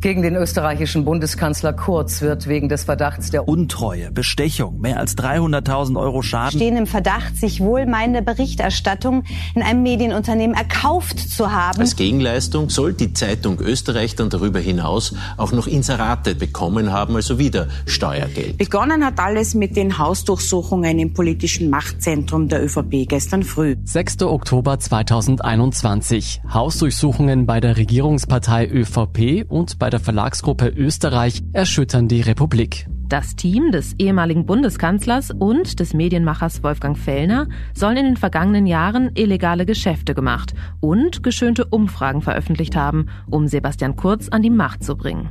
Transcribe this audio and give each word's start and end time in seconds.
Gegen 0.00 0.22
den 0.22 0.36
österreichischen 0.36 1.06
Bundeskanzler 1.06 1.72
Kurz 1.72 2.20
wird 2.20 2.46
wegen 2.48 2.68
des 2.68 2.84
Verdachts 2.84 3.30
der 3.30 3.48
Untreue, 3.48 4.10
Bestechung, 4.12 4.78
mehr 4.78 5.00
als 5.00 5.16
300.000 5.16 5.98
Euro 5.98 6.20
Schaden. 6.20 6.58
Stehen 6.58 6.76
im 6.76 6.86
Verdacht, 6.86 7.36
sich 7.36 7.60
wohlmeinende 7.60 8.20
Berichterstattung 8.20 9.24
in 9.54 9.62
einem 9.62 9.82
Medienunternehmen 9.82 10.54
erkauft 10.54 11.18
zu 11.18 11.50
haben. 11.50 11.80
Als 11.80 11.96
Gegenleistung 11.96 12.68
soll 12.68 12.92
die 12.92 13.14
Zeitung 13.14 13.58
Österreich 13.58 14.14
dann 14.14 14.28
darüber 14.28 14.60
hinaus 14.60 15.14
auch 15.38 15.52
noch 15.52 15.66
Inserate 15.66 16.34
bekommen 16.34 16.92
haben, 16.92 17.16
also 17.16 17.38
wieder 17.38 17.68
Steuergeld. 17.86 18.58
Begonnen 18.58 19.02
hat 19.02 19.18
alles 19.18 19.54
mit 19.54 19.76
den 19.76 19.96
Hausdurchsuchungen 19.96 20.98
im 20.98 21.14
politischen 21.14 21.70
Machtzentrum 21.70 22.48
der 22.48 22.62
ÖVP 22.62 23.08
gestern 23.08 23.42
früh. 23.42 23.76
6. 23.84 24.22
Oktober 24.24 24.78
2021. 24.78 26.42
Hausdurchsuchungen 26.52 27.46
bei 27.46 27.60
der 27.60 27.78
Regierungspartei 27.78 28.68
ÖVP 28.68 29.46
und 29.48 29.78
bei 29.78 29.85
bei 29.86 29.90
der 29.90 30.00
Verlagsgruppe 30.00 30.66
Österreich 30.66 31.44
erschüttern 31.52 32.08
die 32.08 32.20
Republik. 32.20 32.88
Das 33.08 33.36
Team 33.36 33.70
des 33.70 33.94
ehemaligen 34.00 34.44
Bundeskanzlers 34.44 35.30
und 35.30 35.78
des 35.78 35.94
Medienmachers 35.94 36.64
Wolfgang 36.64 36.98
Fellner 36.98 37.46
sollen 37.72 37.98
in 37.98 38.04
den 38.06 38.16
vergangenen 38.16 38.66
Jahren 38.66 39.12
illegale 39.14 39.64
Geschäfte 39.64 40.12
gemacht 40.12 40.54
und 40.80 41.22
geschönte 41.22 41.66
Umfragen 41.66 42.20
veröffentlicht 42.20 42.74
haben, 42.74 43.06
um 43.30 43.46
Sebastian 43.46 43.94
Kurz 43.94 44.28
an 44.28 44.42
die 44.42 44.50
Macht 44.50 44.82
zu 44.82 44.96
bringen. 44.96 45.28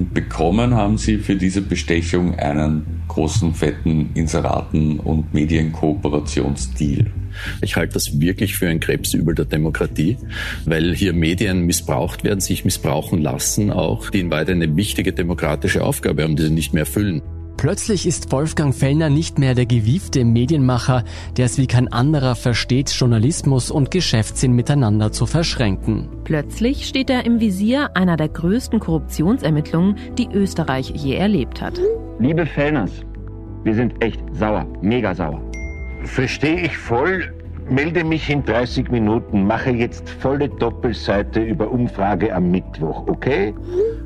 Und 0.00 0.12
bekommen 0.12 0.74
haben 0.74 0.98
sie 0.98 1.18
für 1.18 1.36
diese 1.36 1.60
Bestechung 1.60 2.34
einen 2.36 3.04
großen, 3.06 3.54
fetten 3.54 4.10
Inseraten- 4.14 4.98
und 4.98 5.32
Medienkooperationsdeal. 5.32 7.12
Ich 7.60 7.76
halte 7.76 7.94
das 7.94 8.20
wirklich 8.20 8.56
für 8.56 8.68
ein 8.68 8.80
Krebsübel 8.80 9.34
der 9.34 9.44
Demokratie, 9.44 10.16
weil 10.64 10.94
hier 10.94 11.12
Medien 11.12 11.62
missbraucht 11.62 12.24
werden, 12.24 12.40
sich 12.40 12.64
missbrauchen 12.64 13.22
lassen, 13.22 13.70
auch 13.70 14.10
die 14.10 14.20
in 14.20 14.30
Weite 14.30 14.52
eine 14.52 14.76
wichtige 14.76 15.12
demokratische 15.12 15.84
Aufgabe 15.84 16.22
haben, 16.22 16.36
die 16.36 16.44
sie 16.44 16.50
nicht 16.50 16.72
mehr 16.72 16.82
erfüllen. 16.82 17.22
Plötzlich 17.56 18.06
ist 18.06 18.30
Wolfgang 18.30 18.74
Fellner 18.74 19.08
nicht 19.08 19.38
mehr 19.38 19.54
der 19.54 19.64
gewiefte 19.64 20.24
Medienmacher, 20.24 21.04
der 21.36 21.46
es 21.46 21.56
wie 21.56 21.66
kein 21.66 21.90
anderer 21.90 22.34
versteht, 22.34 22.90
Journalismus 22.90 23.70
und 23.70 23.90
Geschäftssinn 23.90 24.52
miteinander 24.52 25.12
zu 25.12 25.24
verschränken. 25.24 26.08
Plötzlich 26.24 26.86
steht 26.86 27.08
er 27.08 27.24
im 27.24 27.40
Visier 27.40 27.96
einer 27.96 28.16
der 28.16 28.28
größten 28.28 28.80
Korruptionsermittlungen, 28.80 29.96
die 30.18 30.28
Österreich 30.32 30.90
je 30.90 31.14
erlebt 31.14 31.62
hat. 31.62 31.80
Liebe 32.18 32.44
Fellners, 32.44 32.90
wir 33.62 33.74
sind 33.74 33.94
echt 34.04 34.20
sauer, 34.34 34.66
mega 34.82 35.14
sauer. 35.14 35.40
Verstehe 36.04 36.60
ich 36.60 36.76
voll, 36.76 37.32
melde 37.68 38.04
mich 38.04 38.28
in 38.30 38.44
30 38.44 38.90
Minuten, 38.90 39.46
mache 39.46 39.70
jetzt 39.70 40.08
volle 40.08 40.48
Doppelseite 40.48 41.40
über 41.40 41.70
Umfrage 41.70 42.34
am 42.34 42.50
Mittwoch, 42.50 43.06
okay? 43.06 43.54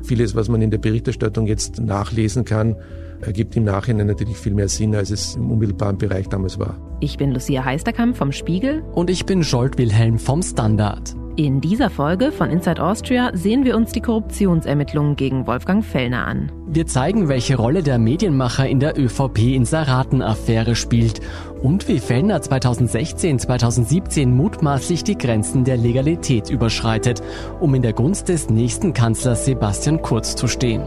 Vieles, 0.03 0.35
was 0.35 0.49
man 0.49 0.61
in 0.61 0.71
der 0.71 0.77
Berichterstattung 0.77 1.45
jetzt 1.45 1.79
nachlesen 1.79 2.45
kann, 2.45 2.75
ergibt 3.21 3.55
im 3.57 3.65
Nachhinein 3.65 4.07
natürlich 4.07 4.37
viel 4.37 4.53
mehr 4.53 4.69
Sinn, 4.69 4.95
als 4.95 5.11
es 5.11 5.35
im 5.35 5.51
unmittelbaren 5.51 5.97
Bereich 5.97 6.29
damals 6.29 6.57
war. 6.57 6.77
Ich 7.01 7.17
bin 7.17 7.31
Lucia 7.31 7.63
Heisterkamp 7.65 8.15
vom 8.15 8.31
Spiegel. 8.31 8.81
Und 8.93 9.09
ich 9.09 9.25
bin 9.25 9.43
Scholt 9.43 9.77
Wilhelm 9.77 10.19
vom 10.19 10.41
Standard. 10.41 11.15
In 11.39 11.61
dieser 11.61 11.89
Folge 11.89 12.33
von 12.33 12.49
Inside 12.49 12.83
Austria 12.83 13.31
sehen 13.33 13.63
wir 13.63 13.77
uns 13.77 13.93
die 13.93 14.01
Korruptionsermittlungen 14.01 15.15
gegen 15.15 15.47
Wolfgang 15.47 15.85
Fellner 15.85 16.27
an. 16.27 16.51
Wir 16.67 16.85
zeigen, 16.85 17.29
welche 17.29 17.55
Rolle 17.55 17.81
der 17.81 17.97
Medienmacher 17.97 18.67
in 18.67 18.81
der 18.81 18.99
ÖVP-Inseraten-Affäre 18.99 20.75
spielt 20.75 21.21
und 21.61 21.87
wie 21.87 21.99
Fellner 21.99 22.39
2016-2017 22.39 24.27
mutmaßlich 24.27 25.03
die 25.03 25.17
Grenzen 25.17 25.63
der 25.63 25.77
Legalität 25.77 26.49
überschreitet, 26.49 27.21
um 27.59 27.75
in 27.75 27.81
der 27.81 27.93
Gunst 27.93 28.29
des 28.29 28.49
nächsten 28.49 28.93
Kanzlers 28.93 29.45
Sebastian 29.45 30.01
Kurz 30.01 30.35
zu 30.35 30.47
stehen. 30.47 30.83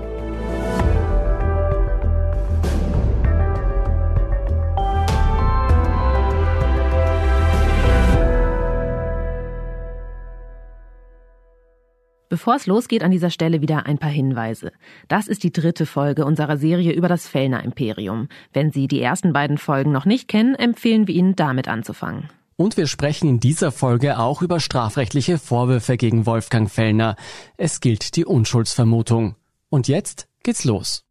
Bevor 12.32 12.54
es 12.54 12.66
losgeht, 12.66 13.02
an 13.02 13.10
dieser 13.10 13.28
Stelle 13.28 13.60
wieder 13.60 13.84
ein 13.84 13.98
paar 13.98 14.08
Hinweise. 14.08 14.72
Das 15.06 15.28
ist 15.28 15.42
die 15.42 15.52
dritte 15.52 15.84
Folge 15.84 16.24
unserer 16.24 16.56
Serie 16.56 16.92
über 16.92 17.06
das 17.06 17.28
Fellner 17.28 17.62
Imperium. 17.62 18.30
Wenn 18.54 18.70
Sie 18.70 18.88
die 18.88 19.02
ersten 19.02 19.34
beiden 19.34 19.58
Folgen 19.58 19.92
noch 19.92 20.06
nicht 20.06 20.28
kennen, 20.28 20.54
empfehlen 20.54 21.06
wir 21.06 21.14
Ihnen 21.14 21.36
damit 21.36 21.68
anzufangen. 21.68 22.30
Und 22.56 22.78
wir 22.78 22.86
sprechen 22.86 23.28
in 23.28 23.38
dieser 23.38 23.70
Folge 23.70 24.18
auch 24.18 24.40
über 24.40 24.60
strafrechtliche 24.60 25.36
Vorwürfe 25.36 25.98
gegen 25.98 26.24
Wolfgang 26.24 26.70
Fellner. 26.70 27.16
Es 27.58 27.80
gilt 27.80 28.16
die 28.16 28.24
Unschuldsvermutung. 28.24 29.36
Und 29.68 29.86
jetzt 29.86 30.26
geht's 30.42 30.64
los. 30.64 31.04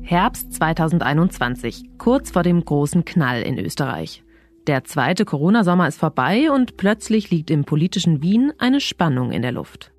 Herbst 0.00 0.54
2021, 0.54 1.98
kurz 1.98 2.30
vor 2.30 2.42
dem 2.42 2.64
großen 2.64 3.04
Knall 3.04 3.42
in 3.42 3.58
Österreich. 3.58 4.22
Der 4.66 4.82
zweite 4.82 5.24
Corona-Sommer 5.24 5.86
ist 5.86 5.98
vorbei 5.98 6.50
und 6.50 6.76
plötzlich 6.76 7.30
liegt 7.30 7.52
im 7.52 7.64
politischen 7.64 8.20
Wien 8.20 8.52
eine 8.58 8.80
Spannung 8.80 9.30
in 9.30 9.42
der 9.42 9.52
Luft. 9.52 9.92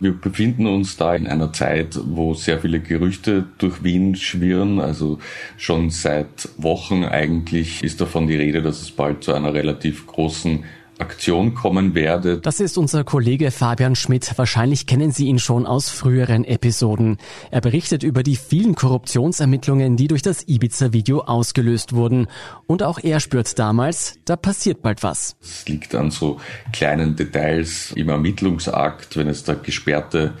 Wir 0.00 0.12
befinden 0.12 0.66
uns 0.66 0.96
da 0.96 1.14
in 1.14 1.26
einer 1.26 1.52
Zeit, 1.52 1.98
wo 2.06 2.32
sehr 2.32 2.60
viele 2.60 2.80
Gerüchte 2.80 3.44
durch 3.58 3.84
Wien 3.84 4.14
schwirren. 4.14 4.80
Also 4.80 5.18
schon 5.58 5.90
seit 5.90 6.48
Wochen 6.56 7.04
eigentlich 7.04 7.84
ist 7.84 8.00
davon 8.00 8.26
die 8.26 8.36
Rede, 8.36 8.62
dass 8.62 8.80
es 8.80 8.92
bald 8.92 9.24
zu 9.24 9.34
einer 9.34 9.52
relativ 9.52 10.06
großen 10.06 10.64
Aktion 10.98 11.54
kommen 11.54 11.94
werde. 11.94 12.38
Das 12.38 12.60
ist 12.60 12.78
unser 12.78 13.04
Kollege 13.04 13.50
Fabian 13.50 13.96
Schmidt. 13.96 14.32
Wahrscheinlich 14.36 14.86
kennen 14.86 15.10
Sie 15.10 15.26
ihn 15.26 15.38
schon 15.38 15.66
aus 15.66 15.88
früheren 15.88 16.44
Episoden. 16.44 17.18
Er 17.50 17.60
berichtet 17.60 18.02
über 18.02 18.22
die 18.22 18.36
vielen 18.36 18.74
Korruptionsermittlungen, 18.74 19.96
die 19.96 20.08
durch 20.08 20.22
das 20.22 20.46
Ibiza-Video 20.46 21.22
ausgelöst 21.22 21.94
wurden. 21.94 22.28
Und 22.66 22.82
auch 22.82 22.98
er 23.02 23.20
spürt 23.20 23.58
damals, 23.58 24.18
da 24.24 24.36
passiert 24.36 24.82
bald 24.82 25.02
was. 25.02 25.36
Es 25.42 25.66
liegt 25.68 25.94
an 25.94 26.10
so 26.10 26.40
kleinen 26.72 27.16
Details 27.16 27.92
im 27.96 28.08
Ermittlungsakt, 28.08 29.16
wenn 29.16 29.28
es 29.28 29.44
da 29.44 29.54
gesperrte 29.54 30.34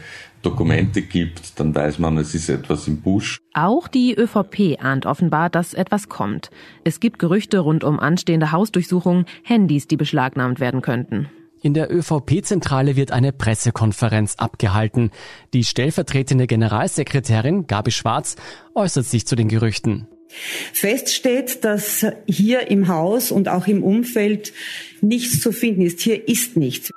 Dokumente 0.44 1.02
gibt, 1.02 1.58
dann 1.58 1.74
weiß 1.74 1.98
man, 1.98 2.18
es 2.18 2.34
ist 2.34 2.48
etwas 2.48 2.86
im 2.86 3.00
Busch. 3.00 3.38
Auch 3.54 3.88
die 3.88 4.14
ÖVP 4.14 4.78
ahnt 4.80 5.06
offenbar, 5.06 5.50
dass 5.50 5.74
etwas 5.74 6.08
kommt. 6.08 6.50
Es 6.84 7.00
gibt 7.00 7.18
Gerüchte 7.18 7.58
rund 7.58 7.84
um 7.84 7.98
anstehende 7.98 8.52
Hausdurchsuchungen, 8.52 9.26
Handys, 9.42 9.88
die 9.88 9.96
beschlagnahmt 9.96 10.60
werden 10.60 10.82
könnten. 10.82 11.28
In 11.62 11.72
der 11.72 11.90
ÖVP-Zentrale 11.90 12.94
wird 12.94 13.10
eine 13.10 13.32
Pressekonferenz 13.32 14.34
abgehalten. 14.36 15.10
Die 15.54 15.64
stellvertretende 15.64 16.46
Generalsekretärin 16.46 17.66
Gabi 17.66 17.90
Schwarz 17.90 18.36
äußert 18.74 19.06
sich 19.06 19.26
zu 19.26 19.34
den 19.34 19.48
Gerüchten. 19.48 20.06
Fest 20.28 21.14
steht, 21.14 21.64
dass 21.64 22.04
hier 22.26 22.70
im 22.70 22.88
Haus 22.88 23.30
und 23.30 23.48
auch 23.48 23.66
im 23.66 23.82
Umfeld 23.82 24.52
nichts 25.00 25.40
zu 25.40 25.52
finden 25.52 25.82
ist. 25.82 26.00
Hier 26.00 26.28
ist 26.28 26.56
nichts. 26.56 26.90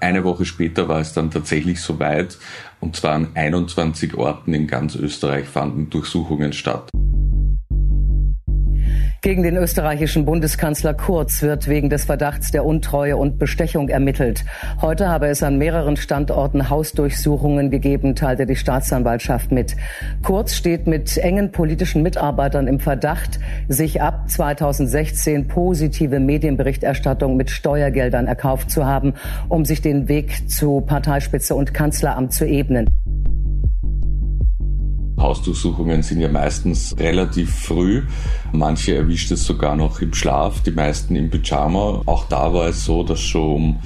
Eine 0.00 0.24
Woche 0.24 0.44
später 0.44 0.88
war 0.88 1.00
es 1.00 1.14
dann 1.14 1.30
tatsächlich 1.30 1.80
soweit 1.80 2.36
und 2.80 2.96
zwar 2.96 3.14
an 3.14 3.28
21 3.34 4.14
Orten 4.14 4.52
in 4.52 4.66
ganz 4.66 4.94
Österreich 4.94 5.46
fanden 5.46 5.88
Durchsuchungen 5.88 6.52
statt. 6.52 6.90
Gegen 9.22 9.42
den 9.42 9.56
österreichischen 9.56 10.24
Bundeskanzler 10.24 10.94
Kurz 10.94 11.42
wird 11.42 11.68
wegen 11.68 11.90
des 11.90 12.04
Verdachts 12.04 12.50
der 12.52 12.64
Untreue 12.64 13.16
und 13.16 13.38
Bestechung 13.38 13.88
ermittelt. 13.88 14.44
Heute 14.80 15.08
habe 15.08 15.26
es 15.26 15.42
an 15.42 15.58
mehreren 15.58 15.96
Standorten 15.96 16.70
Hausdurchsuchungen 16.70 17.70
gegeben, 17.70 18.14
teilte 18.14 18.46
die 18.46 18.56
Staatsanwaltschaft 18.56 19.50
mit. 19.50 19.74
Kurz 20.22 20.54
steht 20.54 20.86
mit 20.86 21.16
engen 21.16 21.50
politischen 21.50 22.02
Mitarbeitern 22.02 22.68
im 22.68 22.78
Verdacht, 22.78 23.40
sich 23.68 24.02
ab 24.02 24.28
2016 24.28 25.48
positive 25.48 26.20
Medienberichterstattung 26.20 27.36
mit 27.36 27.50
Steuergeldern 27.50 28.26
erkauft 28.26 28.70
zu 28.70 28.86
haben, 28.86 29.14
um 29.48 29.64
sich 29.64 29.80
den 29.80 30.08
Weg 30.08 30.50
zu 30.50 30.82
Parteispitze 30.82 31.54
und 31.54 31.74
Kanzleramt 31.74 32.32
zu 32.32 32.46
ebnen. 32.46 32.86
Hausdurchsuchungen 35.18 36.02
sind 36.02 36.20
ja 36.20 36.28
meistens 36.28 36.94
relativ 36.98 37.54
früh. 37.54 38.02
Manche 38.52 38.94
erwischt 38.94 39.30
es 39.30 39.44
sogar 39.44 39.76
noch 39.76 40.00
im 40.00 40.12
Schlaf, 40.12 40.60
die 40.62 40.70
meisten 40.70 41.16
im 41.16 41.30
Pyjama. 41.30 42.02
Auch 42.06 42.28
da 42.28 42.52
war 42.52 42.68
es 42.68 42.84
so, 42.84 43.02
dass 43.02 43.20
schon 43.20 43.54
um 43.54 43.78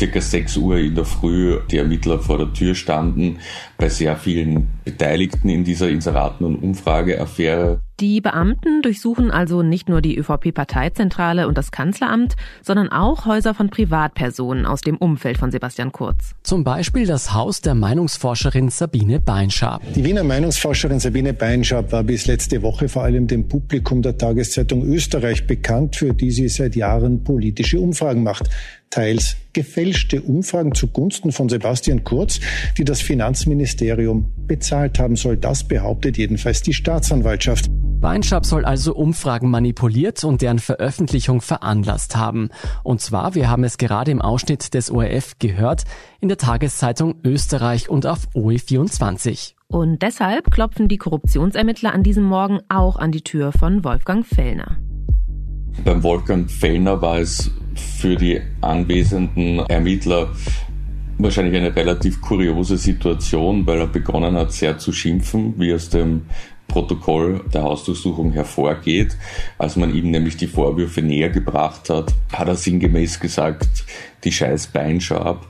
circa 0.00 0.20
6 0.22 0.56
Uhr 0.56 0.78
in 0.78 0.94
der 0.94 1.04
Früh 1.04 1.60
die 1.70 1.76
Ermittler 1.76 2.20
vor 2.20 2.38
der 2.38 2.50
Tür 2.54 2.74
standen, 2.74 3.38
bei 3.76 3.90
sehr 3.90 4.16
vielen 4.16 4.68
Beteiligten 4.82 5.50
in 5.50 5.62
dieser 5.62 5.90
Inseraten- 5.90 6.46
und 6.46 6.56
Umfrageaffäre. 6.56 7.80
Die 8.00 8.22
Beamten 8.22 8.80
durchsuchen 8.80 9.30
also 9.30 9.62
nicht 9.62 9.90
nur 9.90 10.00
die 10.00 10.16
ÖVP-Parteizentrale 10.16 11.46
und 11.46 11.58
das 11.58 11.70
Kanzleramt, 11.70 12.34
sondern 12.62 12.88
auch 12.88 13.26
Häuser 13.26 13.52
von 13.52 13.68
Privatpersonen 13.68 14.64
aus 14.64 14.80
dem 14.80 14.96
Umfeld 14.96 15.36
von 15.36 15.50
Sebastian 15.50 15.92
Kurz. 15.92 16.34
Zum 16.42 16.64
Beispiel 16.64 17.04
das 17.04 17.34
Haus 17.34 17.60
der 17.60 17.74
Meinungsforscherin 17.74 18.70
Sabine 18.70 19.20
Beinschab. 19.20 19.82
Die 19.94 20.02
Wiener 20.02 20.24
Meinungsforscherin 20.24 20.98
Sabine 20.98 21.34
Beinschab 21.34 21.92
war 21.92 22.02
bis 22.02 22.26
letzte 22.26 22.62
Woche 22.62 22.88
vor 22.88 23.02
allem 23.02 23.26
dem 23.26 23.48
Publikum 23.48 24.00
der 24.00 24.16
Tageszeitung 24.16 24.82
Österreich 24.82 25.46
bekannt, 25.46 25.96
für 25.96 26.14
die 26.14 26.30
sie 26.30 26.48
seit 26.48 26.76
Jahren 26.76 27.22
politische 27.22 27.78
Umfragen 27.78 28.22
macht. 28.22 28.48
Teils 28.90 29.36
gefälschte 29.52 30.20
Umfragen 30.20 30.74
zugunsten 30.74 31.32
von 31.32 31.48
Sebastian 31.48 32.04
Kurz, 32.04 32.40
die 32.76 32.84
das 32.84 33.00
Finanzministerium 33.00 34.32
bezahlt 34.46 34.98
haben 34.98 35.16
soll. 35.16 35.36
Das 35.36 35.64
behauptet 35.64 36.18
jedenfalls 36.18 36.62
die 36.62 36.74
Staatsanwaltschaft. 36.74 37.70
Weinschab 38.00 38.46
soll 38.46 38.64
also 38.64 38.94
Umfragen 38.94 39.50
manipuliert 39.50 40.24
und 40.24 40.42
deren 40.42 40.58
Veröffentlichung 40.58 41.40
veranlasst 41.40 42.16
haben. 42.16 42.48
Und 42.82 43.00
zwar, 43.00 43.34
wir 43.34 43.48
haben 43.48 43.62
es 43.62 43.76
gerade 43.78 44.10
im 44.10 44.22
Ausschnitt 44.22 44.74
des 44.74 44.90
ORF 44.90 45.38
gehört, 45.38 45.84
in 46.20 46.28
der 46.28 46.38
Tageszeitung 46.38 47.16
Österreich 47.22 47.90
und 47.90 48.06
auf 48.06 48.26
OE24. 48.34 49.52
Und 49.68 50.02
deshalb 50.02 50.50
klopfen 50.50 50.88
die 50.88 50.96
Korruptionsermittler 50.96 51.92
an 51.92 52.02
diesem 52.02 52.24
Morgen 52.24 52.60
auch 52.68 52.96
an 52.96 53.12
die 53.12 53.22
Tür 53.22 53.52
von 53.52 53.84
Wolfgang 53.84 54.26
Fellner. 54.26 54.78
Beim 55.84 56.02
Wolfgang 56.02 56.50
Fellner 56.50 57.00
war 57.00 57.18
es 57.18 57.50
für 57.80 58.16
die 58.16 58.40
anwesenden 58.60 59.60
Ermittler 59.60 60.30
wahrscheinlich 61.18 61.56
eine 61.56 61.74
relativ 61.74 62.20
kuriose 62.20 62.76
Situation, 62.76 63.66
weil 63.66 63.80
er 63.80 63.86
begonnen 63.86 64.36
hat, 64.36 64.52
sehr 64.52 64.78
zu 64.78 64.92
schimpfen, 64.92 65.54
wie 65.58 65.74
aus 65.74 65.90
dem 65.90 66.22
Protokoll 66.70 67.40
der 67.52 67.64
Hausdurchsuchung 67.64 68.30
hervorgeht. 68.32 69.16
Als 69.58 69.74
man 69.74 69.92
ihm 69.92 70.10
nämlich 70.10 70.36
die 70.36 70.46
Vorwürfe 70.46 71.02
näher 71.02 71.28
gebracht 71.28 71.90
hat, 71.90 72.14
hat 72.32 72.46
er 72.46 72.54
sinngemäß 72.54 73.18
gesagt, 73.18 73.84
die 74.22 74.30
scheiß 74.30 74.68
Beinschab. 74.68 75.46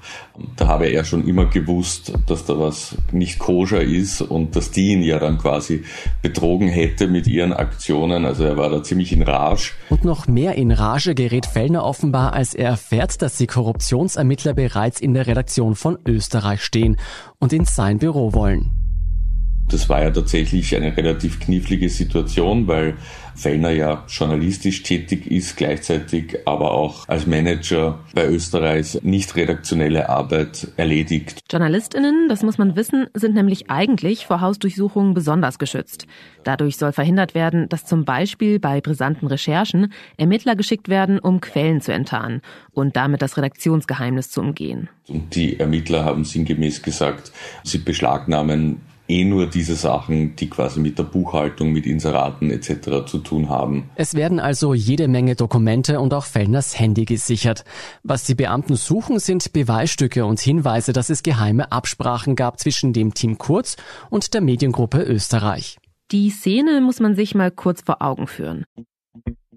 Da 0.56 0.68
habe 0.68 0.86
er 0.86 1.04
schon 1.04 1.26
immer 1.28 1.44
gewusst, 1.44 2.12
dass 2.26 2.46
da 2.46 2.58
was 2.58 2.96
nicht 3.12 3.38
koscher 3.38 3.82
ist 3.82 4.22
und 4.22 4.56
dass 4.56 4.70
die 4.70 4.92
ihn 4.92 5.02
ja 5.02 5.18
dann 5.18 5.36
quasi 5.38 5.84
betrogen 6.22 6.68
hätte 6.68 7.06
mit 7.06 7.26
ihren 7.26 7.52
Aktionen. 7.52 8.24
Also 8.24 8.44
er 8.44 8.56
war 8.56 8.70
da 8.70 8.82
ziemlich 8.82 9.12
in 9.12 9.22
Rage. 9.22 9.72
Und 9.90 10.04
noch 10.04 10.26
mehr 10.26 10.54
in 10.54 10.70
Rage 10.70 11.14
gerät 11.14 11.46
Fellner 11.46 11.84
offenbar, 11.84 12.32
als 12.32 12.54
er 12.54 12.70
erfährt, 12.70 13.20
dass 13.20 13.36
die 13.36 13.46
Korruptionsermittler 13.46 14.54
bereits 14.54 15.00
in 15.00 15.12
der 15.12 15.26
Redaktion 15.26 15.74
von 15.74 15.98
Österreich 16.06 16.62
stehen 16.62 16.96
und 17.38 17.52
in 17.52 17.66
sein 17.66 17.98
Büro 17.98 18.32
wollen. 18.32 18.79
Das 19.70 19.88
war 19.88 20.02
ja 20.02 20.10
tatsächlich 20.10 20.74
eine 20.76 20.96
relativ 20.96 21.40
knifflige 21.40 21.88
Situation, 21.88 22.66
weil 22.66 22.96
Fellner 23.40 23.70
ja 23.70 24.04
journalistisch 24.08 24.82
tätig 24.82 25.26
ist, 25.26 25.56
gleichzeitig 25.56 26.38
aber 26.44 26.72
auch 26.72 27.08
als 27.08 27.26
Manager 27.26 27.98
bei 28.14 28.26
Österreich 28.26 28.98
nicht 29.02 29.34
redaktionelle 29.34 30.08
Arbeit 30.08 30.68
erledigt. 30.76 31.40
Journalistinnen, 31.50 32.28
das 32.28 32.42
muss 32.42 32.58
man 32.58 32.76
wissen, 32.76 33.06
sind 33.14 33.34
nämlich 33.34 33.70
eigentlich 33.70 34.26
vor 34.26 34.40
Hausdurchsuchungen 34.40 35.14
besonders 35.14 35.58
geschützt. 35.58 36.06
Dadurch 36.44 36.76
soll 36.76 36.92
verhindert 36.92 37.34
werden, 37.34 37.68
dass 37.68 37.86
zum 37.86 38.04
Beispiel 38.04 38.58
bei 38.58 38.80
brisanten 38.80 39.26
Recherchen 39.26 39.92
Ermittler 40.16 40.56
geschickt 40.56 40.88
werden, 40.88 41.18
um 41.18 41.40
Quellen 41.40 41.80
zu 41.80 41.92
enttarnen 41.92 42.42
und 42.72 42.96
damit 42.96 43.22
das 43.22 43.36
Redaktionsgeheimnis 43.36 44.30
zu 44.30 44.40
umgehen. 44.40 44.88
Und 45.08 45.34
die 45.34 45.58
Ermittler 45.58 46.04
haben 46.04 46.24
sinngemäß 46.24 46.82
gesagt, 46.82 47.32
sie 47.64 47.78
beschlagnahmen 47.78 48.80
eh 49.10 49.24
nur 49.24 49.46
diese 49.46 49.74
Sachen, 49.74 50.36
die 50.36 50.48
quasi 50.48 50.80
mit 50.80 50.98
der 50.98 51.02
Buchhaltung, 51.02 51.72
mit 51.72 51.86
Inseraten 51.86 52.50
etc. 52.50 53.06
zu 53.06 53.18
tun 53.18 53.48
haben. 53.48 53.90
Es 53.96 54.14
werden 54.14 54.38
also 54.38 54.72
jede 54.72 55.08
Menge 55.08 55.34
Dokumente 55.34 56.00
und 56.00 56.14
auch 56.14 56.24
Fellners 56.24 56.78
Handy 56.78 57.04
gesichert. 57.04 57.64
Was 58.02 58.24
die 58.24 58.34
Beamten 58.34 58.76
suchen, 58.76 59.18
sind 59.18 59.52
Beweisstücke 59.52 60.24
und 60.24 60.40
Hinweise, 60.40 60.92
dass 60.92 61.10
es 61.10 61.22
geheime 61.22 61.72
Absprachen 61.72 62.36
gab 62.36 62.60
zwischen 62.60 62.92
dem 62.92 63.12
Team 63.12 63.36
Kurz 63.36 63.76
und 64.08 64.32
der 64.32 64.40
Mediengruppe 64.40 65.02
Österreich. 65.02 65.78
Die 66.12 66.30
Szene 66.30 66.80
muss 66.80 67.00
man 67.00 67.14
sich 67.14 67.34
mal 67.34 67.50
kurz 67.50 67.82
vor 67.82 68.02
Augen 68.02 68.26
führen. 68.26 68.64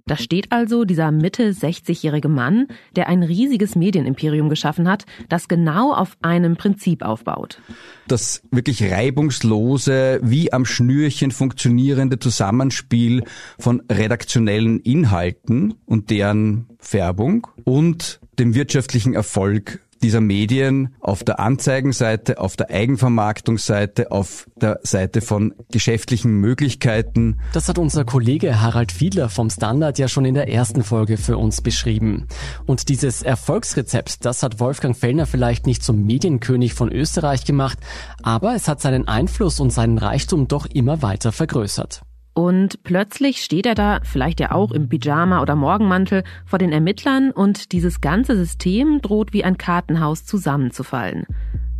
Da 0.05 0.17
steht 0.17 0.51
also 0.51 0.83
dieser 0.83 1.11
Mitte 1.11 1.51
60-jährige 1.51 2.27
Mann, 2.27 2.67
der 2.97 3.07
ein 3.07 3.23
riesiges 3.23 3.75
Medienimperium 3.75 4.49
geschaffen 4.49 4.89
hat, 4.89 5.05
das 5.29 5.47
genau 5.47 5.93
auf 5.93 6.17
einem 6.21 6.57
Prinzip 6.57 7.03
aufbaut. 7.03 7.61
Das 8.09 8.43
wirklich 8.51 8.83
reibungslose, 8.83 10.19
wie 10.21 10.51
am 10.51 10.65
Schnürchen 10.65 11.31
funktionierende 11.31 12.19
Zusammenspiel 12.19 13.23
von 13.57 13.81
redaktionellen 13.89 14.81
Inhalten 14.81 15.75
und 15.85 16.09
deren 16.09 16.67
Färbung 16.79 17.47
und 17.63 18.19
dem 18.39 18.55
wirtschaftlichen 18.55 19.13
Erfolg 19.13 19.79
dieser 20.03 20.21
Medien 20.21 20.95
auf 20.99 21.23
der 21.23 21.39
Anzeigenseite, 21.39 22.39
auf 22.39 22.55
der 22.55 22.69
Eigenvermarktungsseite, 22.69 24.11
auf 24.11 24.47
der 24.55 24.79
Seite 24.83 25.21
von 25.21 25.53
geschäftlichen 25.71 26.33
Möglichkeiten. 26.33 27.39
Das 27.53 27.69
hat 27.69 27.77
unser 27.77 28.05
Kollege 28.05 28.61
Harald 28.61 28.91
Fiedler 28.91 29.29
vom 29.29 29.49
Standard 29.49 29.97
ja 29.97 30.07
schon 30.07 30.25
in 30.25 30.35
der 30.35 30.49
ersten 30.49 30.83
Folge 30.83 31.17
für 31.17 31.37
uns 31.37 31.61
beschrieben. 31.61 32.27
Und 32.65 32.89
dieses 32.89 33.23
Erfolgsrezept, 33.23 34.25
das 34.25 34.43
hat 34.43 34.59
Wolfgang 34.59 34.95
Fellner 34.95 35.25
vielleicht 35.25 35.65
nicht 35.65 35.83
zum 35.83 36.03
Medienkönig 36.03 36.73
von 36.73 36.91
Österreich 36.91 37.45
gemacht, 37.45 37.79
aber 38.21 38.55
es 38.55 38.67
hat 38.67 38.81
seinen 38.81 39.07
Einfluss 39.07 39.59
und 39.59 39.71
seinen 39.71 39.97
Reichtum 39.97 40.47
doch 40.47 40.65
immer 40.65 41.01
weiter 41.01 41.31
vergrößert. 41.31 42.03
Und 42.33 42.81
plötzlich 42.83 43.43
steht 43.43 43.67
er 43.67 43.75
da, 43.75 43.99
vielleicht 44.03 44.39
ja 44.39 44.51
auch 44.51 44.71
im 44.71 44.89
Pyjama 44.89 45.41
oder 45.41 45.55
Morgenmantel, 45.55 46.23
vor 46.45 46.57
den 46.57 46.71
Ermittlern 46.71 47.31
und 47.31 47.71
dieses 47.71 48.01
ganze 48.01 48.35
System 48.35 49.01
droht 49.01 49.33
wie 49.33 49.43
ein 49.43 49.57
Kartenhaus 49.57 50.25
zusammenzufallen. 50.25 51.25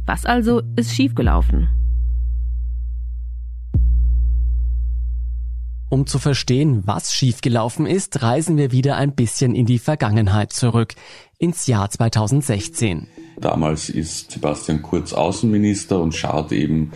Was 0.06 0.26
also 0.26 0.62
ist 0.76 0.94
schiefgelaufen? 0.94 1.70
Um 5.90 6.08
zu 6.08 6.18
verstehen, 6.18 6.82
was 6.86 7.14
schiefgelaufen 7.14 7.86
ist, 7.86 8.24
reisen 8.24 8.58
wir 8.58 8.72
wieder 8.72 8.96
ein 8.96 9.14
bisschen 9.14 9.54
in 9.54 9.68
die 9.68 9.78
Vergangenheit 9.78 10.52
zurück, 10.52 10.96
ins 11.38 11.68
Jahr 11.68 11.90
2016. 11.90 13.08
Damals 13.38 13.90
ist 13.90 14.32
Sebastian 14.32 14.82
Kurz 14.82 15.14
Außenminister 15.14 16.00
und 16.00 16.16
schaut 16.16 16.52
eben 16.52 16.94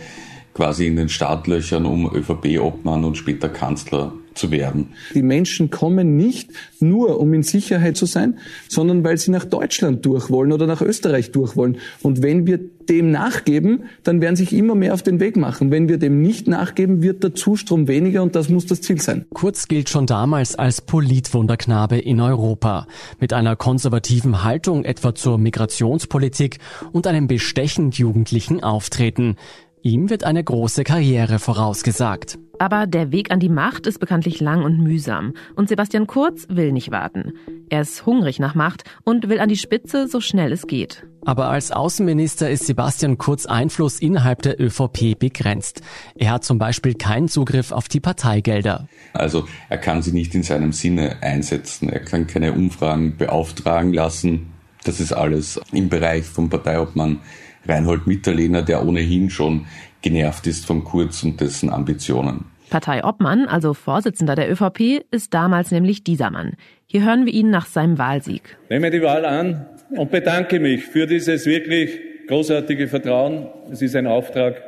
quasi 0.58 0.88
in 0.88 0.96
den 0.96 1.08
Startlöchern, 1.08 1.86
um 1.86 2.12
ÖVP-Obmann 2.12 3.04
und 3.04 3.16
später 3.16 3.48
Kanzler 3.48 4.12
zu 4.34 4.50
werden. 4.50 4.88
Die 5.14 5.22
Menschen 5.22 5.70
kommen 5.70 6.16
nicht 6.16 6.50
nur, 6.80 7.20
um 7.20 7.32
in 7.32 7.44
Sicherheit 7.44 7.96
zu 7.96 8.06
sein, 8.06 8.38
sondern 8.68 9.04
weil 9.04 9.18
sie 9.18 9.30
nach 9.30 9.44
Deutschland 9.44 10.04
durch 10.04 10.30
wollen 10.30 10.50
oder 10.50 10.66
nach 10.66 10.80
Österreich 10.80 11.30
durch 11.30 11.54
wollen. 11.54 11.78
Und 12.02 12.22
wenn 12.22 12.48
wir 12.48 12.58
dem 12.88 13.12
nachgeben, 13.12 13.84
dann 14.02 14.20
werden 14.20 14.34
sich 14.34 14.52
immer 14.52 14.74
mehr 14.74 14.94
auf 14.94 15.02
den 15.02 15.20
Weg 15.20 15.36
machen. 15.36 15.70
Wenn 15.70 15.88
wir 15.88 15.98
dem 15.98 16.22
nicht 16.22 16.48
nachgeben, 16.48 17.02
wird 17.02 17.22
der 17.22 17.36
Zustrom 17.36 17.86
weniger 17.86 18.24
und 18.24 18.34
das 18.34 18.48
muss 18.48 18.66
das 18.66 18.80
Ziel 18.80 19.00
sein. 19.00 19.26
Kurz 19.32 19.68
gilt 19.68 19.88
schon 19.88 20.06
damals 20.06 20.56
als 20.56 20.80
Politwunderknabe 20.80 21.98
in 21.98 22.20
Europa. 22.20 22.88
Mit 23.20 23.32
einer 23.32 23.54
konservativen 23.54 24.42
Haltung 24.42 24.84
etwa 24.84 25.14
zur 25.14 25.38
Migrationspolitik 25.38 26.58
und 26.90 27.06
einem 27.06 27.28
bestechend 27.28 27.96
jugendlichen 27.96 28.64
Auftreten. 28.64 29.36
Ihm 29.82 30.10
wird 30.10 30.24
eine 30.24 30.42
große 30.42 30.84
Karriere 30.84 31.38
vorausgesagt. 31.38 32.38
Aber 32.58 32.86
der 32.88 33.12
Weg 33.12 33.30
an 33.30 33.38
die 33.38 33.48
Macht 33.48 33.86
ist 33.86 34.00
bekanntlich 34.00 34.40
lang 34.40 34.64
und 34.64 34.78
mühsam. 34.78 35.34
Und 35.54 35.68
Sebastian 35.68 36.08
Kurz 36.08 36.46
will 36.48 36.72
nicht 36.72 36.90
warten. 36.90 37.34
Er 37.70 37.82
ist 37.82 38.04
hungrig 38.04 38.40
nach 38.40 38.56
Macht 38.56 38.82
und 39.04 39.28
will 39.28 39.38
an 39.38 39.48
die 39.48 39.56
Spitze 39.56 40.08
so 40.08 40.20
schnell 40.20 40.50
es 40.50 40.66
geht. 40.66 41.06
Aber 41.24 41.48
als 41.50 41.70
Außenminister 41.70 42.50
ist 42.50 42.66
Sebastian 42.66 43.18
Kurz 43.18 43.46
Einfluss 43.46 44.00
innerhalb 44.00 44.42
der 44.42 44.60
ÖVP 44.60 45.16
begrenzt. 45.16 45.82
Er 46.16 46.32
hat 46.32 46.44
zum 46.44 46.58
Beispiel 46.58 46.94
keinen 46.94 47.28
Zugriff 47.28 47.70
auf 47.70 47.86
die 47.86 48.00
Parteigelder. 48.00 48.88
Also 49.12 49.46
er 49.68 49.78
kann 49.78 50.02
sie 50.02 50.12
nicht 50.12 50.34
in 50.34 50.42
seinem 50.42 50.72
Sinne 50.72 51.22
einsetzen. 51.22 51.88
Er 51.90 52.00
kann 52.00 52.26
keine 52.26 52.52
Umfragen 52.52 53.16
beauftragen 53.16 53.92
lassen. 53.92 54.52
Das 54.84 55.00
ist 55.00 55.12
alles 55.12 55.60
im 55.70 55.88
Bereich 55.88 56.24
vom 56.24 56.48
Parteiobmann 56.48 57.20
Reinhold 57.68 58.06
Mitterlehner, 58.06 58.62
der 58.62 58.84
ohnehin 58.84 59.30
schon 59.30 59.66
genervt 60.02 60.46
ist 60.46 60.66
von 60.66 60.84
Kurz 60.84 61.22
und 61.22 61.40
dessen 61.40 61.70
Ambitionen. 61.70 62.46
Parteiobmann, 62.70 63.46
also 63.46 63.74
Vorsitzender 63.74 64.34
der 64.34 64.50
ÖVP, 64.50 65.04
ist 65.10 65.32
damals 65.34 65.70
nämlich 65.70 66.04
dieser 66.04 66.30
Mann. 66.30 66.54
Hier 66.86 67.04
hören 67.04 67.26
wir 67.26 67.32
ihn 67.32 67.50
nach 67.50 67.66
seinem 67.66 67.98
Wahlsieg. 67.98 68.56
Ich 68.64 68.70
nehme 68.70 68.90
die 68.90 69.02
Wahl 69.02 69.24
an 69.24 69.66
und 69.90 70.10
bedanke 70.10 70.60
mich 70.60 70.84
für 70.84 71.06
dieses 71.06 71.46
wirklich 71.46 71.98
großartige 72.28 72.88
Vertrauen. 72.88 73.48
Es 73.70 73.82
ist 73.82 73.96
ein 73.96 74.06
Auftrag. 74.06 74.62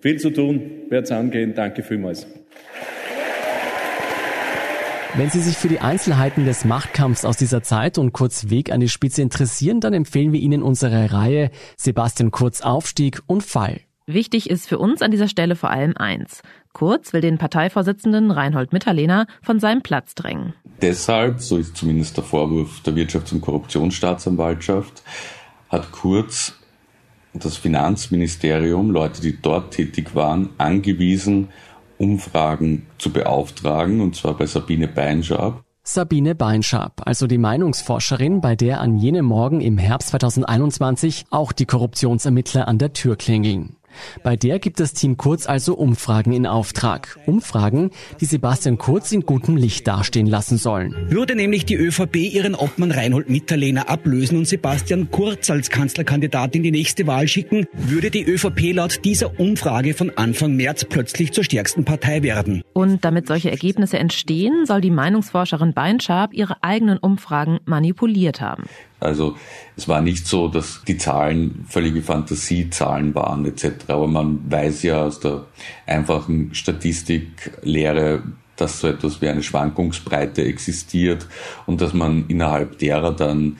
Viel 0.00 0.18
zu 0.18 0.30
tun, 0.30 0.62
werde 0.88 1.04
es 1.04 1.12
angehen. 1.12 1.54
Danke 1.54 1.82
vielmals. 1.82 2.26
Wenn 5.16 5.28
Sie 5.28 5.40
sich 5.40 5.56
für 5.56 5.68
die 5.68 5.80
Einzelheiten 5.80 6.44
des 6.44 6.64
Machtkampfs 6.64 7.24
aus 7.24 7.36
dieser 7.36 7.64
Zeit 7.64 7.98
und 7.98 8.12
Kurz 8.12 8.48
Weg 8.48 8.70
an 8.70 8.78
die 8.78 8.88
Spitze 8.88 9.22
interessieren, 9.22 9.80
dann 9.80 9.92
empfehlen 9.92 10.32
wir 10.32 10.38
Ihnen 10.38 10.62
unsere 10.62 11.12
Reihe 11.12 11.50
Sebastian 11.76 12.30
Kurz 12.30 12.60
Aufstieg 12.60 13.20
und 13.26 13.42
Fall. 13.42 13.80
Wichtig 14.06 14.48
ist 14.48 14.68
für 14.68 14.78
uns 14.78 15.02
an 15.02 15.10
dieser 15.10 15.26
Stelle 15.26 15.56
vor 15.56 15.70
allem 15.70 15.96
eins. 15.96 16.42
Kurz 16.72 17.12
will 17.12 17.20
den 17.20 17.38
Parteivorsitzenden 17.38 18.30
Reinhold 18.30 18.72
Mitterlehner 18.72 19.26
von 19.42 19.58
seinem 19.58 19.82
Platz 19.82 20.14
drängen. 20.14 20.54
Deshalb, 20.80 21.40
so 21.40 21.58
ist 21.58 21.76
zumindest 21.76 22.16
der 22.16 22.24
Vorwurf 22.24 22.80
der 22.82 22.94
Wirtschafts- 22.94 23.32
und 23.32 23.40
Korruptionsstaatsanwaltschaft, 23.40 25.02
hat 25.68 25.90
Kurz 25.90 26.54
das 27.32 27.56
Finanzministerium, 27.56 28.90
Leute, 28.90 29.20
die 29.20 29.40
dort 29.40 29.72
tätig 29.72 30.14
waren, 30.14 30.50
angewiesen, 30.58 31.48
Umfragen 32.00 32.86
zu 32.98 33.12
beauftragen, 33.12 34.00
und 34.00 34.16
zwar 34.16 34.34
bei 34.34 34.46
Sabine 34.46 34.88
Beinschab. 34.88 35.62
Sabine 35.82 36.34
Beinschab, 36.34 37.02
also 37.04 37.26
die 37.26 37.38
Meinungsforscherin, 37.38 38.40
bei 38.40 38.56
der 38.56 38.80
an 38.80 38.96
jenem 38.96 39.26
Morgen 39.26 39.60
im 39.60 39.76
Herbst 39.76 40.08
2021 40.10 41.26
auch 41.30 41.52
die 41.52 41.66
Korruptionsermittler 41.66 42.68
an 42.68 42.78
der 42.78 42.92
Tür 42.92 43.16
klingeln. 43.16 43.76
Bei 44.22 44.36
der 44.36 44.58
gibt 44.58 44.80
das 44.80 44.92
Team 44.92 45.16
Kurz 45.16 45.46
also 45.46 45.74
Umfragen 45.74 46.32
in 46.32 46.46
Auftrag. 46.46 47.18
Umfragen, 47.26 47.90
die 48.20 48.24
Sebastian 48.24 48.78
Kurz 48.78 49.12
in 49.12 49.22
gutem 49.22 49.56
Licht 49.56 49.86
dastehen 49.86 50.26
lassen 50.26 50.58
sollen. 50.58 50.94
Würde 51.10 51.34
nämlich 51.34 51.64
die 51.64 51.76
ÖVP 51.76 52.16
ihren 52.16 52.54
Obmann 52.54 52.90
Reinhold 52.90 53.28
Mitterlehner 53.28 53.88
ablösen 53.88 54.38
und 54.38 54.46
Sebastian 54.46 55.10
Kurz 55.10 55.50
als 55.50 55.70
Kanzlerkandidat 55.70 56.54
in 56.54 56.62
die 56.62 56.70
nächste 56.70 57.06
Wahl 57.06 57.28
schicken, 57.28 57.66
würde 57.72 58.10
die 58.10 58.24
ÖVP 58.24 58.72
laut 58.72 59.04
dieser 59.04 59.38
Umfrage 59.38 59.94
von 59.94 60.10
Anfang 60.16 60.56
März 60.56 60.84
plötzlich 60.84 61.32
zur 61.32 61.44
stärksten 61.44 61.84
Partei 61.84 62.22
werden. 62.22 62.62
Und 62.72 63.04
damit 63.04 63.26
solche 63.26 63.50
Ergebnisse 63.50 63.98
entstehen, 63.98 64.66
soll 64.66 64.80
die 64.80 64.90
Meinungsforscherin 64.90 65.74
Beinschab 65.74 66.32
ihre 66.34 66.62
eigenen 66.62 66.98
Umfragen 66.98 67.60
manipuliert 67.64 68.40
haben. 68.40 68.64
Also 69.00 69.36
es 69.76 69.88
war 69.88 70.00
nicht 70.02 70.26
so, 70.26 70.48
dass 70.48 70.82
die 70.86 70.98
Zahlen 70.98 71.64
völlige 71.68 72.02
Fantasiezahlen 72.02 73.14
waren 73.14 73.46
etc. 73.46 73.68
Aber 73.88 74.06
man 74.06 74.50
weiß 74.50 74.82
ja 74.82 75.04
aus 75.04 75.20
der 75.20 75.46
einfachen 75.86 76.54
Statistiklehre, 76.54 78.22
dass 78.56 78.80
so 78.80 78.88
etwas 78.88 79.22
wie 79.22 79.28
eine 79.28 79.42
Schwankungsbreite 79.42 80.44
existiert 80.44 81.26
und 81.66 81.80
dass 81.80 81.94
man 81.94 82.26
innerhalb 82.28 82.78
derer 82.78 83.12
dann 83.12 83.56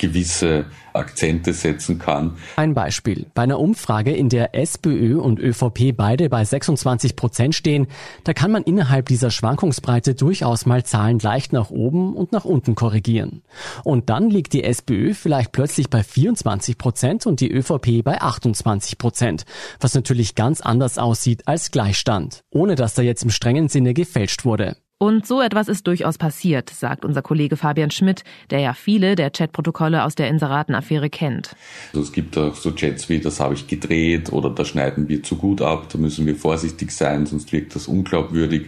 gewisse 0.00 0.64
Akzente 0.92 1.52
setzen 1.52 1.98
kann. 1.98 2.36
Ein 2.56 2.74
Beispiel. 2.74 3.26
Bei 3.34 3.42
einer 3.42 3.60
Umfrage, 3.60 4.12
in 4.12 4.28
der 4.28 4.54
SPÖ 4.54 5.18
und 5.18 5.38
ÖVP 5.38 5.96
beide 5.96 6.28
bei 6.28 6.44
26 6.44 7.14
Prozent 7.14 7.54
stehen, 7.54 7.86
da 8.24 8.32
kann 8.32 8.50
man 8.50 8.64
innerhalb 8.64 9.06
dieser 9.06 9.30
Schwankungsbreite 9.30 10.14
durchaus 10.14 10.66
mal 10.66 10.84
Zahlen 10.84 11.18
leicht 11.18 11.52
nach 11.52 11.70
oben 11.70 12.14
und 12.16 12.32
nach 12.32 12.44
unten 12.44 12.74
korrigieren. 12.74 13.42
Und 13.84 14.10
dann 14.10 14.30
liegt 14.30 14.52
die 14.52 14.64
SPÖ 14.64 15.14
vielleicht 15.14 15.52
plötzlich 15.52 15.90
bei 15.90 16.02
24 16.02 16.78
Prozent 16.78 17.26
und 17.26 17.40
die 17.40 17.52
ÖVP 17.52 18.02
bei 18.02 18.20
28 18.20 18.98
Prozent, 18.98 19.44
was 19.78 19.94
natürlich 19.94 20.34
ganz 20.34 20.60
anders 20.60 20.98
aussieht 20.98 21.46
als 21.46 21.70
Gleichstand, 21.70 22.42
ohne 22.50 22.74
dass 22.74 22.94
da 22.94 23.02
jetzt 23.02 23.22
im 23.22 23.30
strengen 23.30 23.68
Sinne 23.68 23.94
gefälscht 23.94 24.44
wurde. 24.44 24.76
Und 25.02 25.26
so 25.26 25.40
etwas 25.40 25.68
ist 25.68 25.86
durchaus 25.86 26.18
passiert, 26.18 26.68
sagt 26.68 27.06
unser 27.06 27.22
Kollege 27.22 27.56
Fabian 27.56 27.90
Schmidt, 27.90 28.22
der 28.50 28.58
ja 28.60 28.74
viele 28.74 29.14
der 29.14 29.30
Chatprotokolle 29.30 30.04
aus 30.04 30.14
der 30.14 30.28
Inseratenaffäre 30.28 31.08
kennt. 31.08 31.56
Also 31.94 32.02
es 32.02 32.12
gibt 32.12 32.36
auch 32.36 32.54
so 32.54 32.70
Chats 32.72 33.08
wie, 33.08 33.18
das 33.18 33.40
habe 33.40 33.54
ich 33.54 33.66
gedreht 33.66 34.30
oder 34.30 34.50
da 34.50 34.62
schneiden 34.62 35.08
wir 35.08 35.22
zu 35.22 35.36
gut 35.36 35.62
ab, 35.62 35.86
da 35.90 35.96
müssen 35.96 36.26
wir 36.26 36.36
vorsichtig 36.36 36.90
sein, 36.90 37.24
sonst 37.24 37.50
wirkt 37.50 37.74
das 37.74 37.88
unglaubwürdig. 37.88 38.66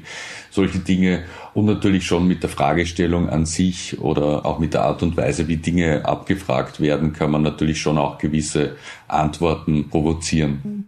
Solche 0.50 0.78
Dinge 0.78 1.24
und 1.52 1.66
natürlich 1.66 2.06
schon 2.06 2.26
mit 2.26 2.42
der 2.42 2.48
Fragestellung 2.48 3.28
an 3.28 3.44
sich 3.44 4.00
oder 4.00 4.46
auch 4.46 4.58
mit 4.58 4.72
der 4.72 4.84
Art 4.84 5.02
und 5.02 5.18
Weise, 5.18 5.48
wie 5.48 5.58
Dinge 5.58 6.06
abgefragt 6.06 6.80
werden, 6.80 7.12
kann 7.12 7.30
man 7.30 7.42
natürlich 7.42 7.78
schon 7.78 7.98
auch 7.98 8.16
gewisse 8.16 8.76
Antworten 9.06 9.90
provozieren. 9.90 10.86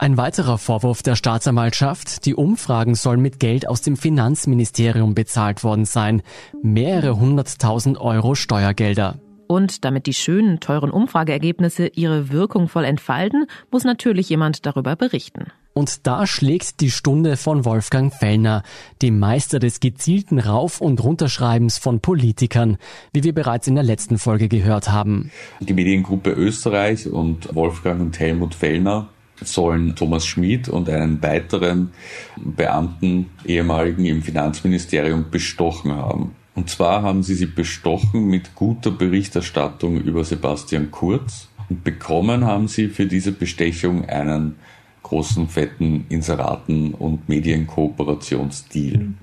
Ein 0.00 0.16
weiterer 0.16 0.58
Vorwurf 0.58 1.02
der 1.02 1.16
Staatsanwaltschaft, 1.16 2.24
die 2.24 2.36
Umfragen 2.36 2.94
sollen 2.94 3.20
mit 3.20 3.40
Geld 3.40 3.68
aus 3.68 3.82
dem 3.82 3.96
Finanzministerium 3.96 5.16
bezahlt 5.16 5.64
worden 5.64 5.86
sein. 5.86 6.22
Mehrere 6.62 7.18
hunderttausend 7.18 7.98
Euro 7.98 8.36
Steuergelder. 8.36 9.18
Und 9.48 9.84
damit 9.84 10.06
die 10.06 10.14
schönen, 10.14 10.60
teuren 10.60 10.92
Umfrageergebnisse 10.92 11.88
ihre 11.88 12.30
Wirkung 12.30 12.68
voll 12.68 12.84
entfalten, 12.84 13.46
muss 13.72 13.82
natürlich 13.82 14.28
jemand 14.28 14.66
darüber 14.66 14.94
berichten. 14.94 15.46
Und 15.72 16.06
da 16.06 16.28
schlägt 16.28 16.80
die 16.80 16.92
Stunde 16.92 17.36
von 17.36 17.64
Wolfgang 17.64 18.14
Fellner, 18.14 18.62
dem 19.02 19.18
Meister 19.18 19.58
des 19.58 19.80
gezielten 19.80 20.38
Rauf- 20.38 20.80
und 20.80 21.02
Runterschreibens 21.02 21.76
von 21.78 21.98
Politikern, 21.98 22.76
wie 23.12 23.24
wir 23.24 23.34
bereits 23.34 23.66
in 23.66 23.74
der 23.74 23.84
letzten 23.84 24.18
Folge 24.18 24.48
gehört 24.48 24.92
haben. 24.92 25.32
Die 25.58 25.74
Mediengruppe 25.74 26.30
Österreich 26.30 27.10
und 27.10 27.52
Wolfgang 27.52 28.00
und 28.00 28.20
Helmut 28.20 28.54
Fellner 28.54 29.08
sollen 29.42 29.94
Thomas 29.94 30.26
Schmid 30.26 30.68
und 30.68 30.88
einen 30.88 31.22
weiteren 31.22 31.90
Beamten, 32.36 33.26
ehemaligen 33.44 34.04
im 34.04 34.22
Finanzministerium, 34.22 35.26
bestochen 35.30 35.92
haben. 35.92 36.34
Und 36.54 36.70
zwar 36.70 37.02
haben 37.02 37.22
sie 37.22 37.34
sie 37.34 37.46
bestochen 37.46 38.26
mit 38.26 38.54
guter 38.54 38.90
Berichterstattung 38.90 40.00
über 40.00 40.24
Sebastian 40.24 40.90
Kurz 40.90 41.48
und 41.68 41.84
bekommen 41.84 42.44
haben 42.44 42.66
sie 42.66 42.88
für 42.88 43.06
diese 43.06 43.32
Bestechung 43.32 44.08
einen 44.08 44.56
großen, 45.02 45.48
fetten 45.48 46.06
Inseraten- 46.08 46.94
und 46.94 47.28
Medienkooperationsdeal. 47.28 49.14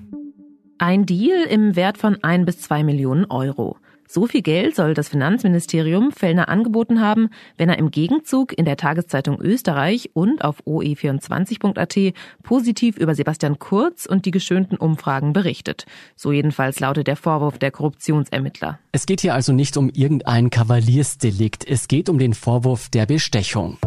Ein 0.78 1.06
Deal 1.06 1.44
im 1.50 1.76
Wert 1.76 1.98
von 1.98 2.18
ein 2.24 2.46
bis 2.46 2.62
zwei 2.62 2.84
Millionen 2.84 3.26
Euro. 3.26 3.78
So 4.08 4.28
viel 4.28 4.42
Geld 4.42 4.76
soll 4.76 4.94
das 4.94 5.10
Finanzministerium 5.10 6.12
Fellner 6.12 6.50
angeboten 6.50 7.02
haben, 7.02 7.30
wenn 7.58 7.70
er 7.70 7.80
im 7.80 7.92
Gegenzug 7.92 8.58
in 8.58 8.66
der 8.66 8.78
Tageszeitung 8.78 9.42
Österreich 9.42 10.12
und 10.14 10.44
auf 10.44 10.62
oe24.at 10.66 12.14
positiv 12.44 12.98
über 12.98 13.16
Sebastian 13.16 13.60
Kurz 13.60 14.06
und 14.06 14.26
die 14.26 14.32
geschönten 14.32 14.78
Umfragen 14.78 15.34
berichtet. 15.34 15.86
So 16.16 16.32
jedenfalls 16.32 16.80
lautet 16.80 17.08
der 17.08 17.16
Vorwurf 17.16 17.58
der 17.58 17.72
Korruptionsermittler. 17.72 18.80
Es 18.92 19.06
geht 19.06 19.22
hier 19.22 19.34
also 19.34 19.54
nicht 19.54 19.76
um 19.78 19.90
irgendein 19.90 20.50
Kavaliersdelikt, 20.50 21.68
es 21.68 21.88
geht 21.88 22.10
um 22.10 22.20
den 22.20 22.34
Vorwurf 22.34 22.90
der 22.90 23.06
Bestechung. 23.06 23.78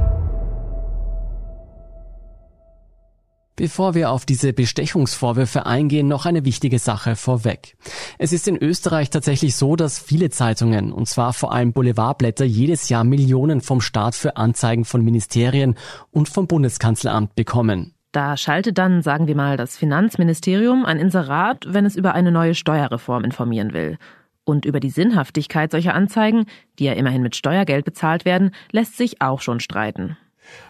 Bevor 3.59 3.97
wir 3.97 4.13
auf 4.13 4.25
diese 4.25 4.53
Bestechungsvorwürfe 4.53 5.67
eingehen, 5.67 6.07
noch 6.07 6.27
eine 6.27 6.45
wichtige 6.45 6.79
Sache 6.79 7.17
vorweg. 7.17 7.77
Es 8.17 8.33
ist 8.33 8.47
in 8.47 8.57
Österreich 8.57 9.11
tatsächlich 9.11 9.57
so, 9.57 9.75
dass 9.75 9.99
viele 9.99 10.31
Zeitungen, 10.31 10.93
und 10.93 11.09
zwar 11.09 11.33
vor 11.33 11.53
allem 11.53 11.73
Boulevardblätter, 11.73 12.45
jedes 12.45 12.89
Jahr 12.89 13.03
Millionen 13.03 13.61
vom 13.61 13.81
Staat 13.81 14.15
für 14.15 14.37
Anzeigen 14.37 14.85
von 14.85 15.05
Ministerien 15.05 15.75
und 16.13 16.29
vom 16.29 16.47
Bundeskanzleramt 16.47 17.35
bekommen. 17.35 17.95
Da 18.13 18.37
schaltet 18.37 18.79
dann, 18.79 19.03
sagen 19.03 19.27
wir 19.27 19.35
mal, 19.35 19.57
das 19.57 19.77
Finanzministerium 19.77 20.85
ein 20.85 21.01
Inserat, 21.01 21.65
wenn 21.67 21.85
es 21.85 21.97
über 21.97 22.15
eine 22.15 22.31
neue 22.31 22.55
Steuerreform 22.55 23.25
informieren 23.25 23.73
will. 23.73 23.99
Und 24.45 24.67
über 24.67 24.79
die 24.79 24.91
Sinnhaftigkeit 24.91 25.73
solcher 25.73 25.95
Anzeigen, 25.95 26.47
die 26.79 26.85
ja 26.85 26.93
immerhin 26.93 27.23
mit 27.23 27.35
Steuergeld 27.35 27.85
bezahlt 27.85 28.25
werden, 28.25 28.53
lässt 28.71 28.97
sich 28.97 29.21
auch 29.21 29.41
schon 29.41 29.59
streiten. 29.59 30.17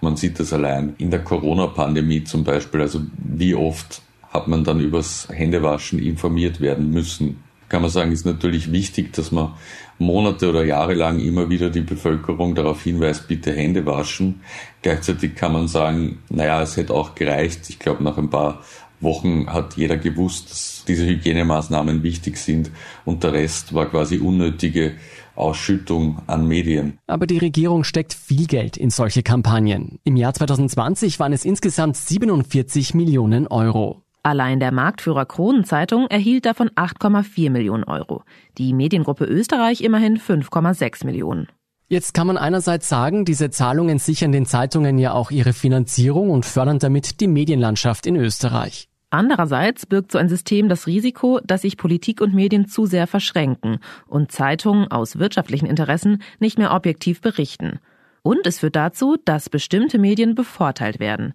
Man 0.01 0.17
sieht 0.17 0.39
das 0.39 0.53
allein 0.53 0.95
in 0.99 1.11
der 1.11 1.25
Corona-Pandemie 1.25 2.25
zum 2.25 2.45
Beispiel. 2.45 2.81
Also 2.81 3.03
wie 3.17 3.55
oft 3.55 4.03
hat 4.31 4.49
man 4.49 4.65
dann 4.65 4.81
übers 4.81 5.29
Händewaschen 5.31 5.99
informiert 5.99 6.61
werden 6.61 6.91
müssen? 6.91 7.43
Kann 7.69 7.83
man 7.83 7.91
sagen, 7.91 8.13
ist 8.13 8.25
natürlich 8.25 8.73
wichtig, 8.73 9.13
dass 9.13 9.31
man 9.31 9.55
Monate 9.99 10.49
oder 10.49 10.65
Jahre 10.65 10.95
lang 10.95 11.19
immer 11.19 11.51
wieder 11.51 11.69
die 11.69 11.83
Bevölkerung 11.83 12.55
darauf 12.55 12.83
hinweist, 12.83 13.29
bitte 13.29 13.53
Hände 13.53 13.85
waschen. 13.85 14.41
Gleichzeitig 14.81 15.35
kann 15.35 15.53
man 15.53 15.69
sagen, 15.69 16.23
naja, 16.31 16.63
es 16.63 16.77
hätte 16.77 16.95
auch 16.95 17.15
gereicht. 17.15 17.69
Ich 17.69 17.79
glaube, 17.79 18.03
nach 18.05 18.17
ein 18.17 18.31
paar 18.31 18.63
Wochen 19.01 19.53
hat 19.53 19.77
jeder 19.77 19.97
gewusst, 19.97 20.51
dass 20.51 20.85
diese 20.87 21.07
Hygienemaßnahmen 21.07 22.03
wichtig 22.03 22.37
sind 22.39 22.71
und 23.05 23.23
der 23.23 23.33
Rest 23.33 23.75
war 23.75 23.87
quasi 23.87 24.19
unnötige 24.19 24.95
Ausschüttung 25.35 26.21
an 26.27 26.49
Medien. 26.49 26.99
Aber 27.07 27.27
die 27.27 27.39
Regierung 27.39 27.85
steckt 27.85 28.13
viel 28.13 28.47
Geld 28.47 28.77
in 28.77 28.91
solche 28.91 29.23
Kampagnen. 29.23 30.01
Im 30.05 30.17
Jahr 30.17 30.35
2020 30.35 31.21
waren 31.21 31.33
es 31.33 31.45
insgesamt 31.45 31.97
47 31.97 32.95
Millionen 32.95 33.47
Euro. 33.47 34.03
Allein 34.25 34.59
der 34.59 34.73
Marktführer 34.73 35.27
Kronenzeitung 35.27 36.09
erhielt 36.09 36.45
davon 36.45 36.69
8,4 36.71 37.51
Millionen 37.51 37.85
Euro. 37.85 38.25
Die 38.59 38.75
Mediengruppe 38.75 39.25
Österreich 39.25 39.81
immerhin 39.81 40.19
5,6 40.19 41.07
Millionen. 41.07 41.49
Jetzt 41.91 42.13
kann 42.13 42.27
man 42.27 42.37
einerseits 42.37 42.87
sagen, 42.87 43.25
diese 43.25 43.49
Zahlungen 43.49 43.99
sichern 43.99 44.31
den 44.31 44.45
Zeitungen 44.45 44.99
ja 44.99 45.13
auch 45.13 45.31
ihre 45.31 45.55
Finanzierung 45.55 46.29
und 46.29 46.45
fördern 46.45 46.79
damit 46.79 47.21
die 47.21 47.29
Medienlandschaft 47.29 48.07
in 48.07 48.15
Österreich. 48.15 48.91
Andererseits 49.09 49.87
birgt 49.87 50.13
so 50.13 50.19
ein 50.19 50.29
System 50.29 50.69
das 50.69 50.87
Risiko, 50.87 51.41
dass 51.43 51.63
sich 51.63 51.79
Politik 51.79 52.21
und 52.21 52.35
Medien 52.35 52.67
zu 52.67 52.85
sehr 52.85 53.07
verschränken 53.07 53.79
und 54.07 54.31
Zeitungen 54.31 54.91
aus 54.91 55.19
wirtschaftlichen 55.19 55.65
Interessen 55.65 56.21
nicht 56.41 56.59
mehr 56.59 56.75
objektiv 56.75 57.23
berichten. 57.23 57.79
Und 58.21 58.47
es 58.47 58.59
führt 58.59 58.77
dazu, 58.77 59.17
dass 59.25 59.49
bestimmte 59.49 59.99
Medien 59.99 60.35
bevorteilt 60.35 61.01
werden. 61.01 61.33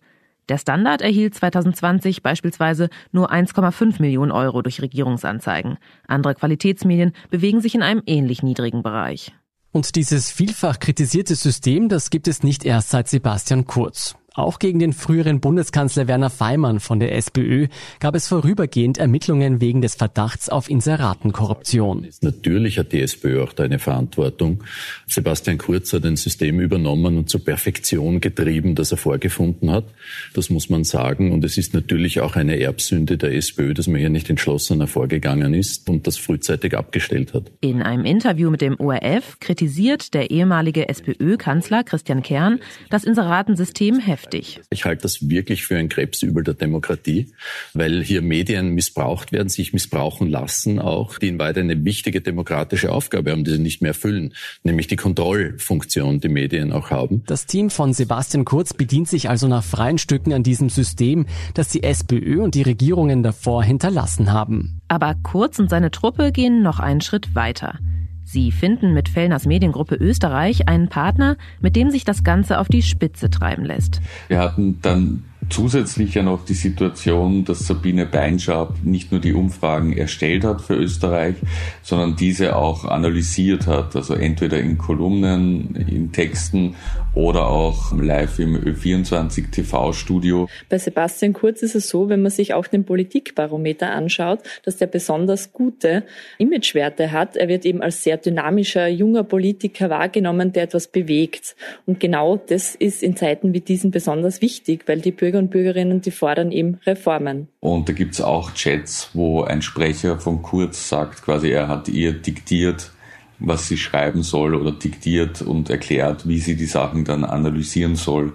Der 0.49 0.59
Standard 0.59 1.01
erhielt 1.01 1.33
2020 1.33 2.21
beispielsweise 2.21 2.89
nur 3.11 3.31
1,5 3.31 3.99
Millionen 3.99 4.31
Euro 4.31 4.61
durch 4.61 4.83
Regierungsanzeigen. 4.83 5.77
Andere 6.07 6.35
Qualitätsmedien 6.35 7.13
bewegen 7.31 7.59
sich 7.59 7.73
in 7.73 7.81
einem 7.81 8.03
ähnlich 8.05 8.43
niedrigen 8.43 8.83
Bereich. 8.83 9.33
Und 9.73 9.95
dieses 9.95 10.31
vielfach 10.31 10.77
kritisierte 10.77 11.35
System, 11.35 11.89
das 11.89 12.11
gibt 12.11 12.27
es 12.27 12.43
nicht 12.43 12.63
erst 12.63 12.91
seit 12.91 13.09
Sebastian 13.09 13.65
Kurz. 13.65 14.15
Auch 14.35 14.57
gegen 14.57 14.79
den 14.79 14.93
früheren 14.93 15.39
Bundeskanzler 15.39 16.07
Werner 16.07 16.31
Feimann 16.31 16.79
von 16.79 16.99
der 16.99 17.15
SPÖ 17.15 17.67
gab 17.99 18.15
es 18.15 18.27
vorübergehend 18.27 18.97
Ermittlungen 18.97 19.61
wegen 19.61 19.81
des 19.81 19.93
Verdachts 19.93 20.49
auf 20.49 20.71
Inseratenkorruption. 20.71 22.07
Natürlich 22.21 22.79
hat 22.79 22.93
die 22.93 23.01
SPÖ 23.01 23.43
auch 23.43 23.53
da 23.53 23.63
eine 23.63 23.77
Verantwortung. 23.77 24.63
Sebastian 25.05 25.59
Kurz 25.59 25.93
hat 25.93 26.03
ein 26.05 26.15
System 26.15 26.59
übernommen 26.59 27.17
und 27.17 27.29
zur 27.29 27.45
Perfektion 27.45 28.21
getrieben, 28.21 28.73
das 28.73 28.91
er 28.91 28.97
vorgefunden 28.97 29.69
hat. 29.69 29.85
Das 30.33 30.49
muss 30.49 30.67
man 30.67 30.83
sagen. 30.83 31.31
Und 31.31 31.45
es 31.45 31.59
ist 31.59 31.75
natürlich 31.75 32.19
auch 32.19 32.35
eine 32.35 32.59
Erbsünde 32.59 33.19
der 33.19 33.35
SPÖ, 33.35 33.75
dass 33.75 33.85
man 33.85 33.99
hier 33.99 34.09
nicht 34.09 34.31
entschlossener 34.31 34.87
vorgegangen 34.87 35.53
ist 35.53 35.87
und 35.89 36.07
das 36.07 36.17
frühzeitig 36.17 36.75
abgestellt 36.75 37.35
hat. 37.35 37.51
In 37.61 37.83
einem 37.83 38.03
Interview 38.03 38.49
mit 38.49 38.61
dem 38.61 38.79
ORF 38.79 39.39
kritisiert 39.39 40.15
der 40.15 40.31
ehemalige 40.31 40.89
SPÖ-Kanzler 40.89 41.83
Christian 41.83 42.23
Kern 42.23 42.59
das 42.89 43.03
Inseratensystem 43.03 43.99
heftig 43.99 44.22
heftig. 44.23 44.61
Ich 44.69 44.85
halte 44.85 45.03
das 45.03 45.29
wirklich 45.29 45.65
für 45.65 45.77
ein 45.77 45.89
Krebsübel 45.89 46.43
der 46.43 46.53
Demokratie, 46.53 47.31
weil 47.73 48.03
hier 48.03 48.21
Medien 48.21 48.69
missbraucht 48.69 49.31
werden, 49.31 49.49
sich 49.49 49.73
missbrauchen 49.73 50.29
lassen 50.29 50.79
auch, 50.79 51.17
die 51.19 51.27
in 51.27 51.39
Weite 51.39 51.59
eine 51.59 51.83
wichtige 51.83 52.21
demokratische 52.21 52.91
Aufgabe 52.91 53.31
haben, 53.31 53.43
die 53.43 53.51
sie 53.51 53.59
nicht 53.59 53.81
mehr 53.81 53.89
erfüllen, 53.89 54.33
nämlich 54.63 54.87
die 54.87 54.95
Kontrollfunktion, 54.95 56.19
die 56.19 56.29
Medien 56.29 56.71
auch 56.71 56.89
haben. 56.89 57.23
Das 57.27 57.45
Team 57.45 57.69
von 57.69 57.93
Sebastian 57.93 58.45
Kurz 58.45 58.73
bedient 58.73 59.07
sich 59.07 59.29
also 59.29 59.47
nach 59.47 59.63
freien 59.63 59.97
Stücken 59.97 60.33
an 60.33 60.43
diesem 60.43 60.69
System, 60.69 61.25
das 61.53 61.69
die 61.69 61.83
SPÖ 61.83 62.41
und 62.41 62.55
die 62.55 62.63
Regierungen 62.63 63.23
davor 63.23 63.63
hinterlassen 63.63 64.31
haben. 64.31 64.81
Aber 64.87 65.15
Kurz 65.23 65.59
und 65.59 65.69
seine 65.69 65.91
Truppe 65.91 66.31
gehen 66.31 66.61
noch 66.61 66.79
einen 66.79 67.01
Schritt 67.01 67.35
weiter. 67.35 67.79
Sie 68.23 68.51
finden 68.51 68.93
mit 68.93 69.09
Fellners 69.09 69.45
Mediengruppe 69.45 69.95
Österreich 69.95 70.67
einen 70.67 70.89
Partner, 70.89 71.37
mit 71.61 71.75
dem 71.75 71.91
sich 71.91 72.05
das 72.05 72.23
Ganze 72.23 72.59
auf 72.59 72.67
die 72.67 72.81
Spitze 72.81 73.29
treiben 73.29 73.65
lässt. 73.65 74.01
Wir 74.27 74.39
hatten 74.39 74.79
dann 74.81 75.23
zusätzlich 75.49 76.13
ja 76.15 76.23
noch 76.23 76.45
die 76.45 76.53
Situation, 76.53 77.45
dass 77.45 77.67
Sabine 77.67 78.05
Beinschab 78.05 78.75
nicht 78.83 79.11
nur 79.11 79.21
die 79.21 79.33
Umfragen 79.33 79.95
erstellt 79.95 80.43
hat 80.43 80.61
für 80.61 80.75
Österreich, 80.75 81.35
sondern 81.81 82.15
diese 82.15 82.55
auch 82.55 82.85
analysiert 82.85 83.67
hat. 83.67 83.95
Also 83.95 84.13
entweder 84.13 84.59
in 84.59 84.77
Kolumnen, 84.77 85.75
in 85.75 86.11
Texten 86.11 86.75
oder 87.15 87.47
auch 87.47 87.91
live 87.93 88.39
im 88.39 88.55
Ö24 88.57 89.51
TV-Studio. 89.51 90.47
Bei 90.69 90.77
Sebastian 90.77 91.33
Kurz 91.33 91.61
ist 91.61 91.75
es 91.75 91.89
so, 91.89 92.09
wenn 92.09 92.21
man 92.21 92.31
sich 92.31 92.53
auch 92.53 92.67
den 92.67 92.85
Politikbarometer 92.85 93.91
anschaut, 93.91 94.39
dass 94.63 94.77
der 94.77 94.87
besonders 94.87 95.53
gute 95.53 96.03
Imagewerte 96.37 97.11
hat. 97.11 97.35
Er 97.35 97.47
wird 97.47 97.65
eben 97.65 97.81
als 97.81 98.03
sehr 98.03 98.17
dynamischer, 98.17 98.87
junger 98.87 99.23
Politiker 99.23 99.89
wahrgenommen, 99.89 100.53
der 100.53 100.63
etwas 100.63 100.87
bewegt. 100.87 101.55
Und 101.85 101.99
genau 101.99 102.37
das 102.37 102.75
ist 102.75 103.03
in 103.03 103.15
Zeiten 103.15 103.53
wie 103.53 103.61
diesen 103.61 103.91
besonders 103.91 104.41
wichtig, 104.41 104.83
weil 104.87 105.01
die 105.01 105.11
Bürger 105.11 105.32
und 105.39 105.49
Bürgerinnen, 105.49 106.01
die 106.01 106.11
fordern 106.11 106.51
eben 106.51 106.79
Reformen. 106.85 107.47
Und 107.59 107.89
da 107.89 107.93
gibt's 107.93 108.21
auch 108.21 108.53
Chats, 108.53 109.09
wo 109.13 109.43
ein 109.43 109.61
Sprecher 109.61 110.19
von 110.19 110.41
Kurz 110.41 110.89
sagt, 110.89 111.23
quasi 111.23 111.49
er 111.49 111.67
hat 111.67 111.87
ihr 111.89 112.13
diktiert, 112.13 112.91
was 113.39 113.67
sie 113.67 113.77
schreiben 113.77 114.23
soll 114.23 114.55
oder 114.55 114.71
diktiert 114.71 115.41
und 115.41 115.69
erklärt, 115.69 116.27
wie 116.27 116.39
sie 116.39 116.55
die 116.55 116.65
Sachen 116.65 117.05
dann 117.05 117.23
analysieren 117.23 117.95
soll. 117.95 118.33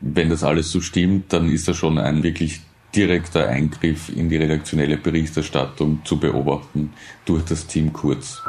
Wenn 0.00 0.30
das 0.30 0.44
alles 0.44 0.70
so 0.70 0.80
stimmt, 0.80 1.32
dann 1.32 1.50
ist 1.50 1.68
das 1.68 1.76
schon 1.76 1.98
ein 1.98 2.22
wirklich 2.22 2.60
direkter 2.94 3.48
Eingriff 3.48 4.08
in 4.14 4.28
die 4.28 4.36
redaktionelle 4.36 4.96
Berichterstattung 4.96 6.00
zu 6.04 6.18
beobachten 6.18 6.92
durch 7.24 7.44
das 7.44 7.66
Team 7.66 7.92
Kurz. 7.92 8.42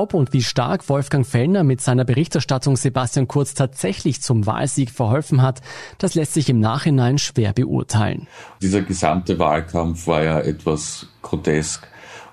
Ob 0.00 0.14
und 0.14 0.32
wie 0.32 0.42
stark 0.42 0.88
Wolfgang 0.88 1.26
Fellner 1.26 1.62
mit 1.62 1.82
seiner 1.82 2.06
Berichterstattung 2.06 2.74
Sebastian 2.76 3.28
Kurz 3.28 3.52
tatsächlich 3.52 4.22
zum 4.22 4.46
Wahlsieg 4.46 4.88
verholfen 4.88 5.42
hat, 5.42 5.60
das 5.98 6.14
lässt 6.14 6.32
sich 6.32 6.48
im 6.48 6.58
Nachhinein 6.58 7.18
schwer 7.18 7.52
beurteilen. 7.52 8.26
Dieser 8.62 8.80
gesamte 8.80 9.38
Wahlkampf 9.38 10.06
war 10.06 10.24
ja 10.24 10.40
etwas 10.40 11.06
grotesk 11.20 11.86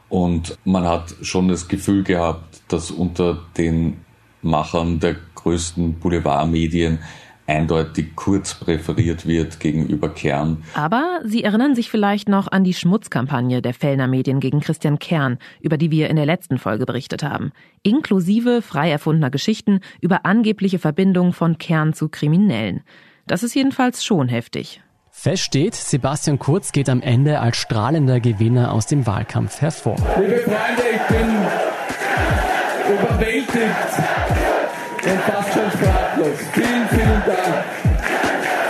und 0.07 0.57
man 0.63 0.85
hat 0.85 1.13
schon 1.23 1.49
das 1.49 1.67
Gefühl 1.67 2.05
gehabt, 2.05 2.61
dass 2.69 2.89
unter 2.89 3.37
den 3.57 3.97
Machern 4.41 5.01
der 5.01 5.17
größten 5.35 5.99
Boulevardmedien 5.99 6.99
eindeutig 7.47 8.15
kurz 8.15 8.53
präferiert 8.55 9.25
wird 9.25 9.59
gegenüber 9.59 10.09
Kern. 10.09 10.63
Aber 10.73 11.21
Sie 11.23 11.43
erinnern 11.43 11.73
sich 11.73 11.89
vielleicht 11.89 12.29
noch 12.29 12.51
an 12.51 12.63
die 12.63 12.73
Schmutzkampagne 12.73 13.61
der 13.61 13.73
Fellner 13.73 14.07
Medien 14.07 14.39
gegen 14.39 14.59
Christian 14.59 14.99
Kern, 14.99 15.39
über 15.61 15.77
die 15.77 15.89
wir 15.89 16.09
in 16.09 16.17
der 16.17 16.25
letzten 16.25 16.57
Folge 16.59 16.85
berichtet 16.85 17.23
haben. 17.23 17.51
Inklusive 17.83 18.61
frei 18.61 18.91
erfundener 18.91 19.29
Geschichten 19.29 19.79
über 20.01 20.25
angebliche 20.25 20.77
Verbindungen 20.77 21.33
von 21.33 21.57
Kern 21.57 21.93
zu 21.93 22.09
Kriminellen. 22.09 22.83
Das 23.25 23.43
ist 23.43 23.55
jedenfalls 23.55 24.03
schon 24.03 24.27
heftig. 24.27 24.81
Fest 25.09 25.43
steht, 25.43 25.73
Sebastian 25.73 26.37
Kurz 26.37 26.71
geht 26.71 26.89
am 26.89 27.01
Ende 27.01 27.39
als 27.39 27.57
strahlender 27.57 28.19
Gewinner 28.19 28.71
aus 28.71 28.85
dem 28.85 29.07
Wahlkampf 29.07 29.61
hervor. 29.61 29.95
Liebe 30.19 30.37
Freunde, 30.41 30.83
ich 30.93 31.01
bin 31.07 31.27
überwältigt 32.93 34.56
und 35.05 35.21
fast 35.21 35.53
schon 35.53 35.71
sprachlos. 35.71 36.39
Vielen, 36.53 36.87
vielen 36.89 37.23
Dank. 37.25 37.65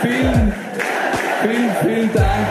Vielen, 0.02 0.54
vielen, 1.42 1.76
vielen 1.82 2.14
Dank. 2.14 2.48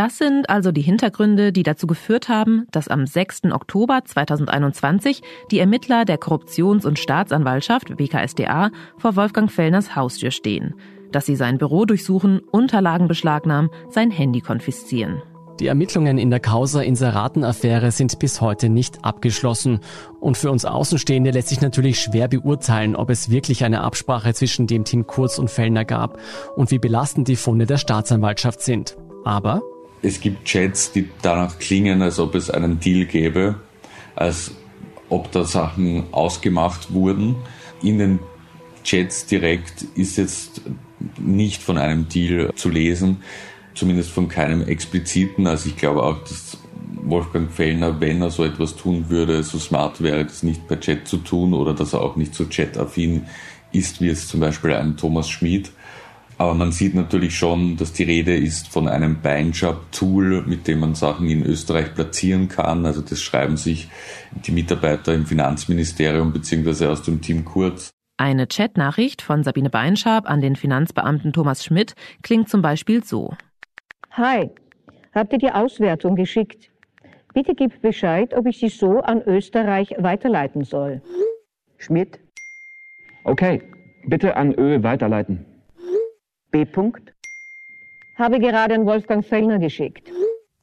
Das 0.00 0.16
sind 0.16 0.48
also 0.48 0.72
die 0.72 0.80
Hintergründe, 0.80 1.52
die 1.52 1.62
dazu 1.62 1.86
geführt 1.86 2.30
haben, 2.30 2.66
dass 2.70 2.88
am 2.88 3.06
6. 3.06 3.52
Oktober 3.52 4.00
2021 4.02 5.20
die 5.50 5.58
Ermittler 5.58 6.06
der 6.06 6.18
Korruptions- 6.18 6.86
und 6.86 6.98
Staatsanwaltschaft 6.98 7.98
WKSDA 7.98 8.70
vor 8.96 9.16
Wolfgang 9.16 9.52
Fellners 9.52 9.94
Haustür 9.96 10.30
stehen, 10.30 10.74
dass 11.12 11.26
sie 11.26 11.36
sein 11.36 11.58
Büro 11.58 11.84
durchsuchen, 11.84 12.40
Unterlagen 12.50 13.08
beschlagnahmen, 13.08 13.70
sein 13.88 14.10
Handy 14.10 14.40
konfiszieren. 14.40 15.22
Die 15.60 15.66
Ermittlungen 15.66 16.16
in 16.16 16.30
der 16.30 16.40
Causa 16.40 16.80
Inseratenaffäre 16.80 17.90
sind 17.90 18.18
bis 18.18 18.40
heute 18.40 18.70
nicht 18.70 19.04
abgeschlossen. 19.04 19.80
Und 20.18 20.38
für 20.38 20.50
uns 20.50 20.64
Außenstehende 20.64 21.32
lässt 21.32 21.48
sich 21.48 21.60
natürlich 21.60 22.00
schwer 22.00 22.28
beurteilen, 22.28 22.96
ob 22.96 23.10
es 23.10 23.30
wirklich 23.30 23.62
eine 23.62 23.82
Absprache 23.82 24.32
zwischen 24.32 24.66
dem 24.66 24.84
Team 24.84 25.06
Kurz 25.06 25.38
und 25.38 25.50
Fellner 25.50 25.84
gab 25.84 26.18
und 26.56 26.70
wie 26.70 26.78
belastend 26.78 27.28
die 27.28 27.36
Funde 27.36 27.66
der 27.66 27.76
Staatsanwaltschaft 27.76 28.62
sind. 28.62 28.96
Aber 29.22 29.60
es 30.00 30.20
gibt 30.20 30.46
Chats, 30.46 30.92
die 30.92 31.10
danach 31.20 31.58
klingen, 31.58 32.00
als 32.00 32.18
ob 32.18 32.34
es 32.36 32.48
einen 32.48 32.80
Deal 32.80 33.04
gäbe, 33.04 33.56
als 34.16 34.52
ob 35.10 35.30
da 35.30 35.44
Sachen 35.44 36.04
ausgemacht 36.12 36.94
wurden. 36.94 37.36
In 37.82 37.98
den 37.98 38.18
Chats 38.82 39.26
direkt 39.26 39.82
ist 39.94 40.16
jetzt 40.16 40.62
nicht 41.18 41.62
von 41.62 41.78
einem 41.78 42.08
Deal 42.08 42.52
zu 42.54 42.68
lesen, 42.68 43.18
zumindest 43.74 44.10
von 44.10 44.28
keinem 44.28 44.62
expliziten. 44.62 45.46
Also 45.46 45.68
ich 45.68 45.76
glaube 45.76 46.02
auch, 46.02 46.18
dass 46.24 46.58
Wolfgang 47.02 47.50
Fellner, 47.50 48.00
wenn 48.00 48.22
er 48.22 48.30
so 48.30 48.44
etwas 48.44 48.76
tun 48.76 49.08
würde, 49.08 49.42
so 49.42 49.58
smart 49.58 50.02
wäre, 50.02 50.24
das 50.24 50.42
nicht 50.42 50.66
per 50.68 50.80
Chat 50.80 51.08
zu 51.08 51.18
tun 51.18 51.54
oder 51.54 51.74
dass 51.74 51.92
er 51.92 52.02
auch 52.02 52.16
nicht 52.16 52.34
so 52.34 52.44
chat-affin 52.46 53.26
ist, 53.72 54.00
wie 54.00 54.08
es 54.08 54.28
zum 54.28 54.40
Beispiel 54.40 54.72
ein 54.74 54.96
Thomas 54.96 55.30
Schmid. 55.30 55.70
Aber 56.38 56.54
man 56.54 56.72
sieht 56.72 56.94
natürlich 56.94 57.36
schon, 57.36 57.76
dass 57.76 57.92
die 57.92 58.02
Rede 58.02 58.34
ist 58.34 58.68
von 58.68 58.88
einem 58.88 59.20
Beinjob-Tool, 59.20 60.44
mit 60.46 60.66
dem 60.66 60.80
man 60.80 60.94
Sachen 60.94 61.28
in 61.28 61.44
Österreich 61.44 61.94
platzieren 61.94 62.48
kann. 62.48 62.86
Also 62.86 63.02
das 63.02 63.20
schreiben 63.20 63.58
sich 63.58 63.88
die 64.46 64.52
Mitarbeiter 64.52 65.12
im 65.12 65.26
Finanzministerium 65.26 66.32
beziehungsweise 66.32 66.88
aus 66.88 67.02
dem 67.02 67.20
Team 67.20 67.44
Kurz. 67.44 67.90
Eine 68.20 68.46
Chatnachricht 68.46 69.22
von 69.22 69.44
Sabine 69.44 69.70
Beinschab 69.70 70.28
an 70.28 70.42
den 70.42 70.54
Finanzbeamten 70.54 71.32
Thomas 71.32 71.64
Schmidt 71.64 71.94
klingt 72.22 72.50
zum 72.50 72.60
Beispiel 72.60 73.02
so. 73.02 73.32
Hi, 74.10 74.50
habt 75.14 75.32
ihr 75.32 75.38
die 75.38 75.50
Auswertung 75.50 76.16
geschickt? 76.16 76.70
Bitte 77.32 77.54
gib 77.54 77.80
Bescheid, 77.80 78.34
ob 78.36 78.44
ich 78.44 78.58
sie 78.58 78.68
so 78.68 79.00
an 79.00 79.22
Österreich 79.22 79.94
weiterleiten 79.96 80.64
soll. 80.64 81.00
Schmidt? 81.78 82.20
Okay, 83.24 83.62
bitte 84.06 84.36
an 84.36 84.52
Ö 84.52 84.82
weiterleiten. 84.82 85.46
B. 86.50 86.64
-Punkt. 86.64 87.14
Habe 88.18 88.38
gerade 88.38 88.74
an 88.74 88.84
Wolfgang 88.84 89.24
Fellner 89.24 89.58
geschickt. 89.58 90.12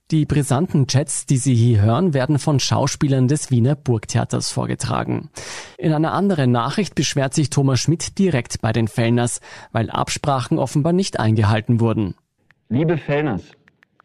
Die 0.10 0.26
brisanten 0.26 0.88
Chats, 0.88 1.26
die 1.26 1.36
Sie 1.36 1.54
hier 1.54 1.82
hören, 1.82 2.14
werden 2.14 2.40
von 2.40 2.62
Schauspielern 2.62 3.28
des 3.28 3.52
Wiener 3.52 3.76
Burgtheaters 3.76 4.50
vorgetragen. 4.50 5.30
In 5.78 5.92
einer 5.92 6.14
anderen 6.14 6.50
Nachricht 6.50 6.96
beschwert 6.96 7.34
sich 7.34 7.50
Thomas 7.50 7.82
Schmidt 7.82 8.18
direkt 8.18 8.62
bei 8.62 8.72
den 8.72 8.88
Fellners, 8.88 9.42
weil 9.74 9.90
Absprachen 9.90 10.60
offenbar 10.60 10.94
nicht 10.94 11.20
eingehalten 11.20 11.82
wurden. 11.82 12.16
Liebe 12.70 12.98
Fellners, 12.98 13.52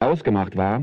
ausgemacht 0.01 0.57
war 0.57 0.81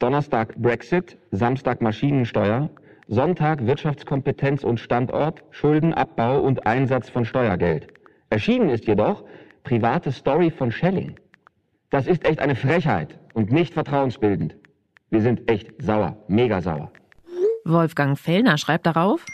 Donnerstag 0.00 0.56
Brexit, 0.56 1.16
Samstag 1.30 1.80
Maschinensteuer, 1.80 2.68
Sonntag 3.06 3.64
Wirtschaftskompetenz 3.64 4.64
und 4.64 4.80
Standort, 4.80 5.44
Schuldenabbau 5.52 6.40
und 6.40 6.66
Einsatz 6.66 7.08
von 7.08 7.24
Steuergeld. 7.24 7.86
Erschienen 8.30 8.70
ist 8.70 8.88
jedoch 8.88 9.22
private 9.62 10.10
Story 10.10 10.50
von 10.50 10.72
Schelling. 10.72 11.14
Das 11.90 12.08
ist 12.08 12.24
echt 12.24 12.40
eine 12.40 12.56
Frechheit 12.56 13.16
und 13.36 13.52
nicht 13.52 13.74
vertrauensbildend. 13.74 14.56
Wir 15.10 15.20
sind 15.20 15.48
echt 15.50 15.70
sauer, 15.80 16.16
mega 16.26 16.60
sauer. 16.62 16.90
Wolfgang 17.64 18.18
Fellner 18.18 18.56
schreibt 18.56 18.86
darauf, 18.86 19.24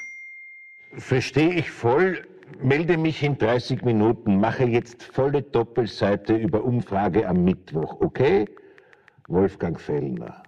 Verstehe 0.95 1.55
ich 1.55 1.71
voll, 1.71 2.27
melde 2.61 2.99
mich 2.99 3.23
in 3.23 3.39
30 3.39 3.83
Minuten, 3.83 4.41
mache 4.41 4.65
jetzt 4.65 5.03
volle 5.03 5.41
Doppelseite 5.41 6.35
über 6.35 6.65
Umfrage 6.65 7.27
am 7.27 7.45
Mittwoch, 7.45 8.01
okay? 8.01 8.45
Wolfgang 9.29 9.81
Fellner. 9.81 10.43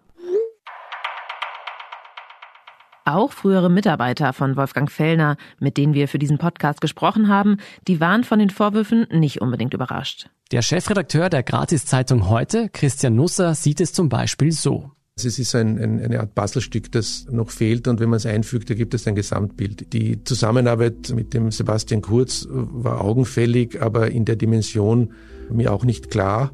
Auch 3.06 3.32
frühere 3.32 3.70
Mitarbeiter 3.70 4.32
von 4.32 4.56
Wolfgang 4.56 4.90
Fellner, 4.90 5.36
mit 5.58 5.76
denen 5.76 5.92
wir 5.92 6.08
für 6.08 6.18
diesen 6.18 6.38
Podcast 6.38 6.80
gesprochen 6.80 7.28
haben, 7.28 7.58
die 7.86 8.00
waren 8.00 8.24
von 8.24 8.38
den 8.38 8.48
Vorwürfen 8.48 9.06
nicht 9.12 9.42
unbedingt 9.42 9.74
überrascht. 9.74 10.30
Der 10.52 10.62
Chefredakteur 10.62 11.28
der 11.28 11.42
Gratiszeitung 11.42 12.30
heute, 12.30 12.70
Christian 12.70 13.14
Nusser, 13.14 13.54
sieht 13.54 13.82
es 13.82 13.92
zum 13.92 14.08
Beispiel 14.08 14.52
so. 14.52 14.90
Es 15.16 15.38
ist 15.38 15.54
ein, 15.54 15.78
ein, 15.78 16.00
eine 16.00 16.18
Art 16.18 16.34
Puzzlestück, 16.34 16.90
das 16.92 17.26
noch 17.30 17.50
fehlt 17.50 17.88
und 17.88 18.00
wenn 18.00 18.08
man 18.08 18.16
es 18.16 18.24
einfügt, 18.24 18.70
ergibt 18.70 18.94
es 18.94 19.06
ein 19.06 19.14
Gesamtbild. 19.14 19.92
Die 19.92 20.24
Zusammenarbeit 20.24 21.12
mit 21.14 21.34
dem 21.34 21.50
Sebastian 21.50 22.00
Kurz 22.00 22.48
war 22.48 23.02
augenfällig, 23.02 23.82
aber 23.82 24.10
in 24.12 24.24
der 24.24 24.36
Dimension 24.36 25.12
mir 25.50 25.74
auch 25.74 25.84
nicht 25.84 26.10
klar. 26.10 26.52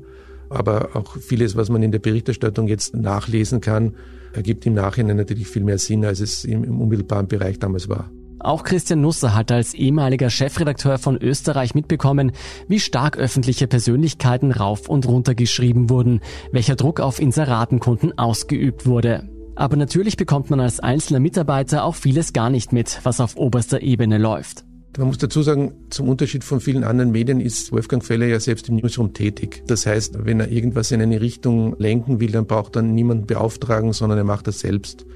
Aber 0.49 0.97
auch 0.97 1.17
vieles, 1.17 1.55
was 1.55 1.71
man 1.71 1.85
in 1.85 1.93
der 1.93 2.01
Berichterstattung 2.01 2.67
jetzt 2.67 2.93
nachlesen 2.97 3.61
kann, 3.61 3.95
ergibt 4.33 4.67
im 4.67 4.75
Nachhinein 4.75 5.17
natürlich 5.17 5.49
viel 5.49 5.65
mehr 5.65 5.79
Sinn, 5.79 6.05
als 6.05 6.21
es 6.21 6.45
im, 6.45 6.65
im 6.65 6.81
unmittelbaren 6.81 7.29
Bereich 7.29 7.59
damals 7.59 7.89
war. 7.89 8.11
Auch 8.43 8.65
Christian 8.65 9.03
Nusser 9.03 9.35
hat 9.35 9.53
als 9.53 9.75
ehemaliger 9.75 10.31
Chefredakteur 10.31 10.97
von 10.99 11.19
Österreich 11.19 11.75
mitbekommen, 11.75 12.33
wie 12.69 12.81
stark 12.81 13.19
öffentliche 13.19 13.67
Persönlichkeiten 13.67 14.51
rauf 14.51 14.89
und 14.89 15.07
runter 15.07 15.35
geschrieben 15.35 15.91
wurden, 15.91 16.21
welcher 16.51 16.75
Druck 16.75 17.01
auf 17.01 17.21
Inseratenkunden 17.21 18.17
ausgeübt 18.17 18.87
wurde. 18.87 19.29
Aber 19.57 19.77
natürlich 19.77 20.17
bekommt 20.17 20.49
man 20.49 20.61
als 20.61 20.81
einzelner 20.81 21.21
Mitarbeiter 21.21 21.85
auch 21.85 21.95
vieles 21.95 22.33
gar 22.33 22.49
nicht 22.49 22.73
mit, 22.73 23.01
was 23.03 23.21
auf 23.21 23.37
oberster 23.37 23.83
Ebene 23.83 24.17
läuft. 24.17 24.65
Man 24.99 25.07
muss 25.07 25.19
dazu 25.19 25.43
sagen, 25.43 25.73
zum 25.91 26.09
Unterschied 26.09 26.43
von 26.43 26.61
vielen 26.61 26.83
anderen 26.83 27.13
Medien 27.13 27.41
ist 27.41 27.71
Wolfgang 27.71 28.05
Feller 28.05 28.27
ja 28.27 28.41
selbst 28.41 28.69
im 28.69 28.77
Newsroom 28.77 29.13
tätig. 29.15 29.63
Das 29.67 29.87
heißt, 29.87 30.25
wenn 30.25 30.41
er 30.41 30.51
irgendwas 30.51 30.91
in 30.91 31.01
eine 31.01 31.21
Richtung 31.21 31.77
lenken 31.79 32.19
will, 32.19 32.33
dann 32.33 32.47
braucht 32.47 32.77
er 32.77 32.83
niemanden 32.83 33.27
beauftragen, 33.27 33.93
sondern 33.93 34.19
er 34.19 34.25
macht 34.25 34.49
das 34.49 34.61
selbst. 34.61 35.07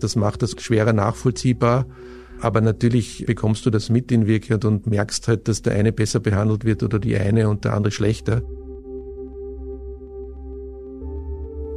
Das 0.00 0.16
macht 0.16 0.42
das 0.42 0.54
schwerer 0.58 0.92
nachvollziehbar. 0.92 1.86
Aber 2.42 2.60
natürlich 2.60 3.24
bekommst 3.26 3.64
du 3.64 3.70
das 3.70 3.88
mit 3.88 4.12
in 4.12 4.26
Wirklichkeit 4.26 4.66
und 4.66 4.86
merkst 4.86 5.26
halt, 5.28 5.48
dass 5.48 5.62
der 5.62 5.74
eine 5.74 5.92
besser 5.92 6.20
behandelt 6.20 6.66
wird 6.66 6.82
oder 6.82 6.98
die 6.98 7.16
eine 7.16 7.48
und 7.48 7.64
der 7.64 7.72
andere 7.72 7.92
schlechter. 7.92 8.42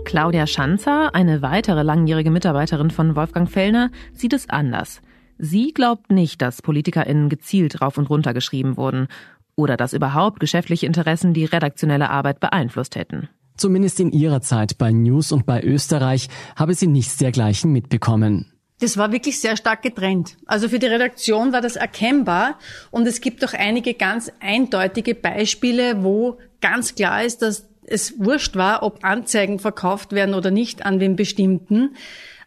Claudia 0.04 0.48
Schanzer, 0.48 1.16
eine 1.16 1.42
weitere 1.42 1.84
langjährige 1.84 2.32
Mitarbeiterin 2.32 2.90
von 2.90 3.16
Wolfgang 3.16 3.50
Fellner, 3.50 3.92
sieht 4.14 4.34
es 4.34 4.50
anders. 4.50 5.02
Sie 5.42 5.72
glaubt 5.74 6.12
nicht, 6.12 6.42
dass 6.42 6.62
PolitikerInnen 6.62 7.30
gezielt 7.30 7.82
rauf 7.82 7.98
und 7.98 8.10
runter 8.10 8.34
geschrieben 8.34 8.76
wurden 8.76 9.08
oder 9.56 9.78
dass 9.78 9.94
überhaupt 9.94 10.42
geschäftliche 10.42 10.86
Interessen 10.86 11.34
die 11.34 11.46
redaktionelle 11.46 12.10
Arbeit 12.10 12.42
beeinflusst 12.42 12.98
hätten. 12.98 13.30
Zumindest 13.56 14.02
in 14.02 14.12
ihrer 14.12 14.42
Zeit 14.42 14.78
bei 14.78 14.92
News 14.92 15.32
und 15.32 15.46
bei 15.46 15.64
Österreich 15.64 16.28
habe 16.58 16.74
sie 16.74 16.88
nichts 16.88 17.18
dergleichen 17.18 17.72
mitbekommen. 17.72 18.52
Das 18.82 18.98
war 18.98 19.14
wirklich 19.14 19.40
sehr 19.40 19.56
stark 19.56 19.82
getrennt. 19.82 20.38
Also 20.46 20.68
für 20.68 20.80
die 20.80 20.88
Redaktion 20.88 21.54
war 21.54 21.62
das 21.62 21.78
erkennbar 21.78 22.60
und 22.92 23.08
es 23.08 23.22
gibt 23.22 23.44
auch 23.46 23.54
einige 23.54 23.94
ganz 23.94 24.32
eindeutige 24.42 25.16
Beispiele, 25.16 26.04
wo 26.04 26.38
ganz 26.60 26.96
klar 26.96 27.24
ist, 27.24 27.42
dass 27.42 27.66
es 27.86 28.20
wurscht 28.20 28.58
war, 28.58 28.84
ob 28.84 29.04
Anzeigen 29.06 29.60
verkauft 29.60 30.12
werden 30.12 30.36
oder 30.36 30.52
nicht 30.52 30.86
an 30.86 31.00
den 31.00 31.16
bestimmten. 31.16 31.96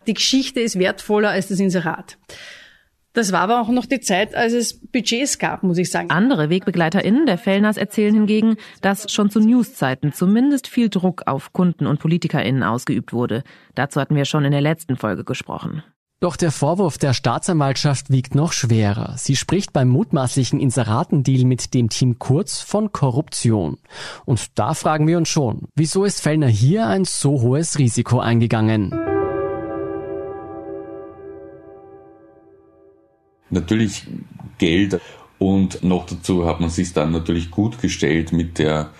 Die 0.06 0.14
Geschichte 0.14 0.60
ist 0.60 0.78
wertvoller 0.78 1.30
als 1.30 1.48
das 1.48 1.58
Inserat. 1.58 2.18
Das 3.12 3.30
war 3.30 3.40
aber 3.40 3.60
auch 3.60 3.68
noch 3.68 3.86
die 3.86 4.00
Zeit, 4.00 4.34
als 4.34 4.52
es 4.52 4.80
Budgets 4.80 5.38
gab, 5.38 5.62
muss 5.62 5.78
ich 5.78 5.90
sagen. 5.90 6.10
Andere 6.10 6.48
WegbegleiterInnen 6.48 7.26
der 7.26 7.38
Fellners 7.38 7.76
erzählen 7.76 8.14
hingegen, 8.14 8.56
dass 8.80 9.12
schon 9.12 9.30
zu 9.30 9.40
Newszeiten 9.40 10.12
zumindest 10.12 10.66
viel 10.66 10.88
Druck 10.88 11.22
auf 11.26 11.52
Kunden 11.52 11.86
und 11.86 12.00
PolitikerInnen 12.00 12.62
ausgeübt 12.62 13.12
wurde. 13.12 13.44
Dazu 13.74 14.00
hatten 14.00 14.16
wir 14.16 14.24
schon 14.24 14.44
in 14.44 14.52
der 14.52 14.62
letzten 14.62 14.96
Folge 14.96 15.24
gesprochen. 15.24 15.82
Doch 16.20 16.36
der 16.36 16.52
Vorwurf 16.52 16.98
der 16.98 17.14
Staatsanwaltschaft 17.14 18.08
wiegt 18.08 18.36
noch 18.36 18.52
schwerer. 18.52 19.16
Sie 19.18 19.34
spricht 19.34 19.72
beim 19.72 19.88
mutmaßlichen 19.88 20.60
Inseratendeal 20.60 21.44
mit 21.44 21.74
dem 21.74 21.88
Team 21.88 22.20
Kurz 22.20 22.60
von 22.60 22.92
Korruption. 22.92 23.78
Und 24.24 24.56
da 24.56 24.74
fragen 24.74 25.08
wir 25.08 25.18
uns 25.18 25.28
schon, 25.28 25.66
wieso 25.74 26.04
ist 26.04 26.20
Fellner 26.20 26.46
hier 26.46 26.86
ein 26.86 27.04
so 27.04 27.40
hohes 27.40 27.80
Risiko 27.80 28.20
eingegangen? 28.20 29.11
Natürlich 33.52 34.06
Geld 34.58 35.00
und 35.38 35.82
noch 35.82 36.06
dazu 36.06 36.46
hat 36.46 36.60
man 36.60 36.70
sich 36.70 36.92
dann 36.92 37.12
natürlich 37.12 37.50
gut 37.50 37.80
gestellt 37.80 38.32
mit 38.32 38.58
der 38.58 38.90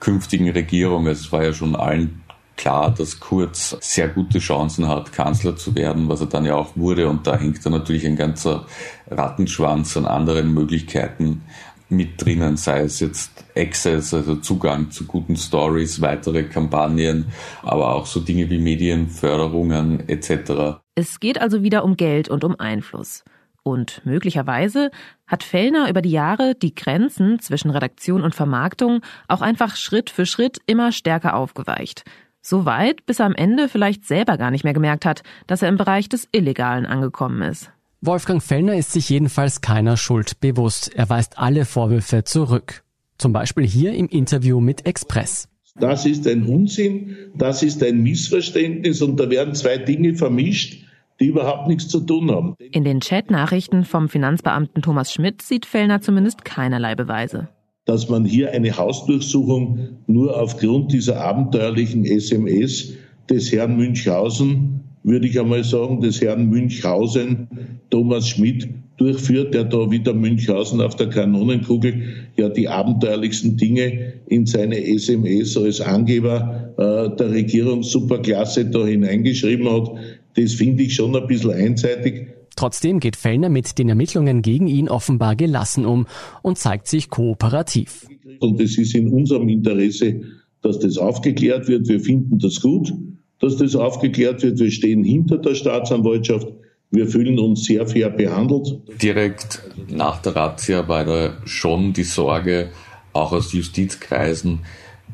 künftigen 0.00 0.48
Regierung. 0.50 1.06
Es 1.06 1.30
war 1.32 1.44
ja 1.44 1.52
schon 1.52 1.74
allen 1.74 2.22
klar, 2.56 2.92
dass 2.96 3.20
Kurz 3.20 3.76
sehr 3.80 4.08
gute 4.08 4.38
Chancen 4.38 4.88
hat, 4.88 5.12
Kanzler 5.12 5.56
zu 5.56 5.74
werden, 5.74 6.08
was 6.08 6.20
er 6.20 6.26
dann 6.26 6.44
ja 6.44 6.56
auch 6.56 6.76
wurde. 6.76 7.08
Und 7.08 7.26
da 7.26 7.38
hängt 7.38 7.64
dann 7.64 7.72
natürlich 7.72 8.06
ein 8.06 8.16
ganzer 8.16 8.66
Rattenschwanz 9.10 9.96
an 9.96 10.06
anderen 10.06 10.52
Möglichkeiten 10.52 11.42
mit 11.88 12.22
drinnen, 12.22 12.56
sei 12.56 12.80
es 12.80 13.00
jetzt 13.00 13.30
Access, 13.56 14.12
also 14.12 14.36
Zugang 14.36 14.90
zu 14.90 15.06
guten 15.06 15.36
Stories, 15.36 16.00
weitere 16.00 16.44
Kampagnen, 16.44 17.26
aber 17.62 17.94
auch 17.94 18.06
so 18.06 18.20
Dinge 18.20 18.50
wie 18.50 18.58
Medienförderungen 18.58 20.08
etc. 20.08 20.80
Es 20.94 21.18
geht 21.18 21.40
also 21.40 21.62
wieder 21.62 21.84
um 21.84 21.96
Geld 21.96 22.28
und 22.28 22.44
um 22.44 22.58
Einfluss. 22.60 23.24
Und 23.68 24.00
möglicherweise 24.06 24.90
hat 25.26 25.42
Fellner 25.42 25.90
über 25.90 26.00
die 26.00 26.10
Jahre 26.10 26.54
die 26.54 26.74
Grenzen 26.74 27.38
zwischen 27.38 27.70
Redaktion 27.70 28.22
und 28.22 28.34
Vermarktung 28.34 29.02
auch 29.28 29.42
einfach 29.42 29.76
Schritt 29.76 30.08
für 30.08 30.24
Schritt 30.24 30.56
immer 30.64 30.90
stärker 30.90 31.36
aufgeweicht. 31.36 32.04
So 32.40 32.64
weit, 32.64 33.04
bis 33.04 33.20
er 33.20 33.26
am 33.26 33.34
Ende 33.34 33.68
vielleicht 33.68 34.06
selber 34.06 34.38
gar 34.38 34.50
nicht 34.50 34.64
mehr 34.64 34.72
gemerkt 34.72 35.04
hat, 35.04 35.22
dass 35.46 35.60
er 35.60 35.68
im 35.68 35.76
Bereich 35.76 36.08
des 36.08 36.28
Illegalen 36.32 36.86
angekommen 36.86 37.42
ist. 37.42 37.70
Wolfgang 38.00 38.42
Fellner 38.42 38.74
ist 38.74 38.92
sich 38.92 39.10
jedenfalls 39.10 39.60
keiner 39.60 39.98
Schuld 39.98 40.40
bewusst. 40.40 40.90
Er 40.94 41.10
weist 41.10 41.36
alle 41.36 41.66
Vorwürfe 41.66 42.24
zurück. 42.24 42.84
Zum 43.18 43.34
Beispiel 43.34 43.66
hier 43.66 43.92
im 43.92 44.08
Interview 44.08 44.60
mit 44.60 44.86
Express. 44.86 45.46
Das 45.78 46.06
ist 46.06 46.26
ein 46.26 46.44
Unsinn, 46.46 47.18
das 47.36 47.62
ist 47.62 47.82
ein 47.82 48.02
Missverständnis 48.02 49.02
und 49.02 49.20
da 49.20 49.28
werden 49.28 49.54
zwei 49.54 49.76
Dinge 49.76 50.14
vermischt 50.14 50.87
die 51.20 51.26
überhaupt 51.26 51.68
nichts 51.68 51.88
zu 51.88 52.00
tun 52.00 52.30
haben. 52.30 52.54
In 52.58 52.84
den 52.84 53.00
Chatnachrichten 53.00 53.84
vom 53.84 54.08
Finanzbeamten 54.08 54.82
Thomas 54.82 55.12
Schmidt 55.12 55.42
sieht 55.42 55.66
Fellner 55.66 56.00
zumindest 56.00 56.44
keinerlei 56.44 56.94
Beweise. 56.94 57.48
Dass 57.84 58.08
man 58.08 58.24
hier 58.24 58.52
eine 58.52 58.76
Hausdurchsuchung 58.76 60.00
nur 60.06 60.40
aufgrund 60.40 60.92
dieser 60.92 61.20
abenteuerlichen 61.20 62.04
SMS 62.04 62.94
des 63.30 63.50
Herrn 63.52 63.76
Münchhausen, 63.76 64.80
würde 65.02 65.26
ich 65.26 65.40
einmal 65.40 65.64
sagen, 65.64 66.00
des 66.00 66.20
Herrn 66.20 66.48
Münchhausen, 66.50 67.48
Thomas 67.90 68.28
Schmidt, 68.28 68.68
durchführt, 68.98 69.54
der 69.54 69.64
da 69.64 69.90
wieder 69.90 70.12
Münchhausen 70.12 70.80
auf 70.80 70.96
der 70.96 71.08
Kanonenkugel 71.08 72.02
ja 72.36 72.48
die 72.48 72.68
abenteuerlichsten 72.68 73.56
Dinge 73.56 74.14
in 74.26 74.44
seine 74.44 74.84
SMS 74.84 75.56
als 75.56 75.80
Angeber 75.80 76.74
äh, 76.76 77.16
der 77.16 77.30
Regierung 77.30 77.82
Superklasse 77.82 78.66
da 78.66 78.84
hineingeschrieben 78.84 79.70
hat. 79.70 79.90
Das 80.34 80.54
finde 80.54 80.84
ich 80.84 80.94
schon 80.94 81.16
ein 81.16 81.26
bisschen 81.26 81.52
einseitig. 81.52 82.28
Trotzdem 82.56 82.98
geht 82.98 83.14
Fellner 83.14 83.48
mit 83.48 83.78
den 83.78 83.88
Ermittlungen 83.88 84.42
gegen 84.42 84.66
ihn 84.66 84.88
offenbar 84.88 85.36
gelassen 85.36 85.86
um 85.86 86.06
und 86.42 86.58
zeigt 86.58 86.88
sich 86.88 87.08
kooperativ. 87.08 88.06
Und 88.40 88.60
es 88.60 88.76
ist 88.78 88.94
in 88.94 89.12
unserem 89.12 89.48
Interesse, 89.48 90.22
dass 90.62 90.80
das 90.80 90.98
aufgeklärt 90.98 91.68
wird. 91.68 91.88
Wir 91.88 92.00
finden 92.00 92.38
das 92.40 92.60
gut, 92.60 92.92
dass 93.38 93.56
das 93.56 93.76
aufgeklärt 93.76 94.42
wird. 94.42 94.58
Wir 94.58 94.72
stehen 94.72 95.04
hinter 95.04 95.38
der 95.38 95.54
Staatsanwaltschaft. 95.54 96.48
Wir 96.90 97.06
fühlen 97.06 97.38
uns 97.38 97.64
sehr 97.64 97.86
fair 97.86 98.10
behandelt. 98.10 98.80
Direkt 99.00 99.62
nach 99.88 100.20
der 100.22 100.34
Razzia 100.34 100.88
war 100.88 101.04
da 101.04 101.36
schon 101.44 101.92
die 101.92 102.02
Sorge, 102.02 102.70
auch 103.12 103.32
aus 103.32 103.52
Justizkreisen, 103.52 104.60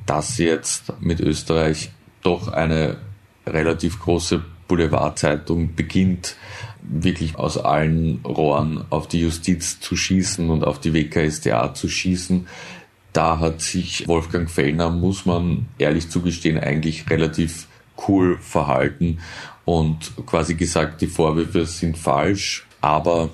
dass 0.07 0.39
jetzt 0.39 0.93
mit 1.01 1.21
Österreich 1.21 1.91
doch 2.23 2.49
eine 2.49 2.97
relativ 3.47 4.01
große 4.01 4.43
Boulevardzeitung 4.75 5.77
beginnt, 5.77 6.35
wirklich 6.83 7.37
aus 7.37 7.59
allen 7.59 8.21
Rohren 8.25 8.85
auf 8.91 9.07
die 9.07 9.21
Justiz 9.21 9.79
zu 9.79 9.97
schießen 9.97 10.51
und 10.51 10.65
auf 10.65 10.81
die 10.81 10.93
WKSDA 10.93 11.75
zu 11.75 11.89
schießen. 11.89 12.49
Da 13.13 13.39
hat 13.39 13.61
sich 13.61 14.09
Wolfgang 14.09 14.51
Fellner, 14.51 14.91
muss 14.91 15.27
man 15.27 15.67
ehrlich 15.79 16.11
zugestehen, 16.11 16.59
eigentlich 16.59 17.09
relativ 17.09 17.69
cool 18.09 18.37
verhalten 18.39 19.21
und 19.65 20.13
quasi 20.27 20.57
gesagt, 20.57 21.01
die 21.01 21.07
Vorwürfe 21.07 21.65
sind 21.67 21.97
falsch, 21.97 22.67
aber 22.81 23.31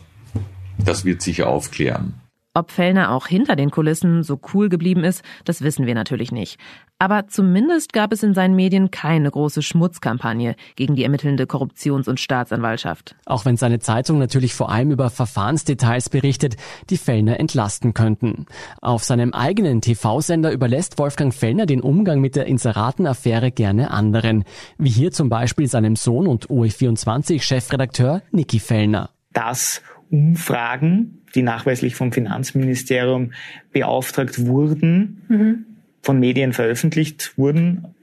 das 0.76 1.06
wird 1.06 1.22
sich 1.22 1.42
aufklären. 1.42 2.19
Ob 2.52 2.72
Fellner 2.72 3.12
auch 3.12 3.28
hinter 3.28 3.54
den 3.54 3.70
Kulissen 3.70 4.24
so 4.24 4.40
cool 4.52 4.68
geblieben 4.68 5.04
ist, 5.04 5.22
das 5.44 5.62
wissen 5.62 5.86
wir 5.86 5.94
natürlich 5.94 6.32
nicht. 6.32 6.58
Aber 6.98 7.28
zumindest 7.28 7.92
gab 7.92 8.12
es 8.12 8.24
in 8.24 8.34
seinen 8.34 8.56
Medien 8.56 8.90
keine 8.90 9.30
große 9.30 9.62
Schmutzkampagne 9.62 10.56
gegen 10.74 10.96
die 10.96 11.04
ermittelnde 11.04 11.44
Korruptions- 11.44 12.08
und 12.08 12.18
Staatsanwaltschaft. 12.18 13.14
Auch 13.24 13.44
wenn 13.44 13.56
seine 13.56 13.78
Zeitung 13.78 14.18
natürlich 14.18 14.52
vor 14.52 14.68
allem 14.68 14.90
über 14.90 15.10
Verfahrensdetails 15.10 16.08
berichtet, 16.08 16.56
die 16.90 16.96
Fellner 16.96 17.38
entlasten 17.38 17.94
könnten. 17.94 18.46
Auf 18.82 19.04
seinem 19.04 19.32
eigenen 19.32 19.80
TV-Sender 19.80 20.50
überlässt 20.50 20.98
Wolfgang 20.98 21.32
Fellner 21.32 21.66
den 21.66 21.80
Umgang 21.80 22.20
mit 22.20 22.34
der 22.34 22.46
Inseratenaffäre 22.46 23.52
gerne 23.52 23.92
anderen, 23.92 24.42
wie 24.76 24.90
hier 24.90 25.12
zum 25.12 25.28
Beispiel 25.28 25.68
seinem 25.68 25.94
Sohn 25.94 26.26
und 26.26 26.48
OE24-Chefredakteur 26.48 28.22
Niki 28.32 28.58
Fellner. 28.58 29.10
Das 29.32 29.82
Umfragen, 30.10 31.22
die 31.34 31.42
nachweislich 31.42 31.94
vom 31.94 32.12
Finanzministerium 32.12 33.32
beauftragt 33.72 34.46
wurden, 34.46 35.22
mhm. 35.28 35.66
von 36.02 36.18
Medien 36.18 36.52
veröffentlicht 36.52 37.36
wurden, 37.36 37.94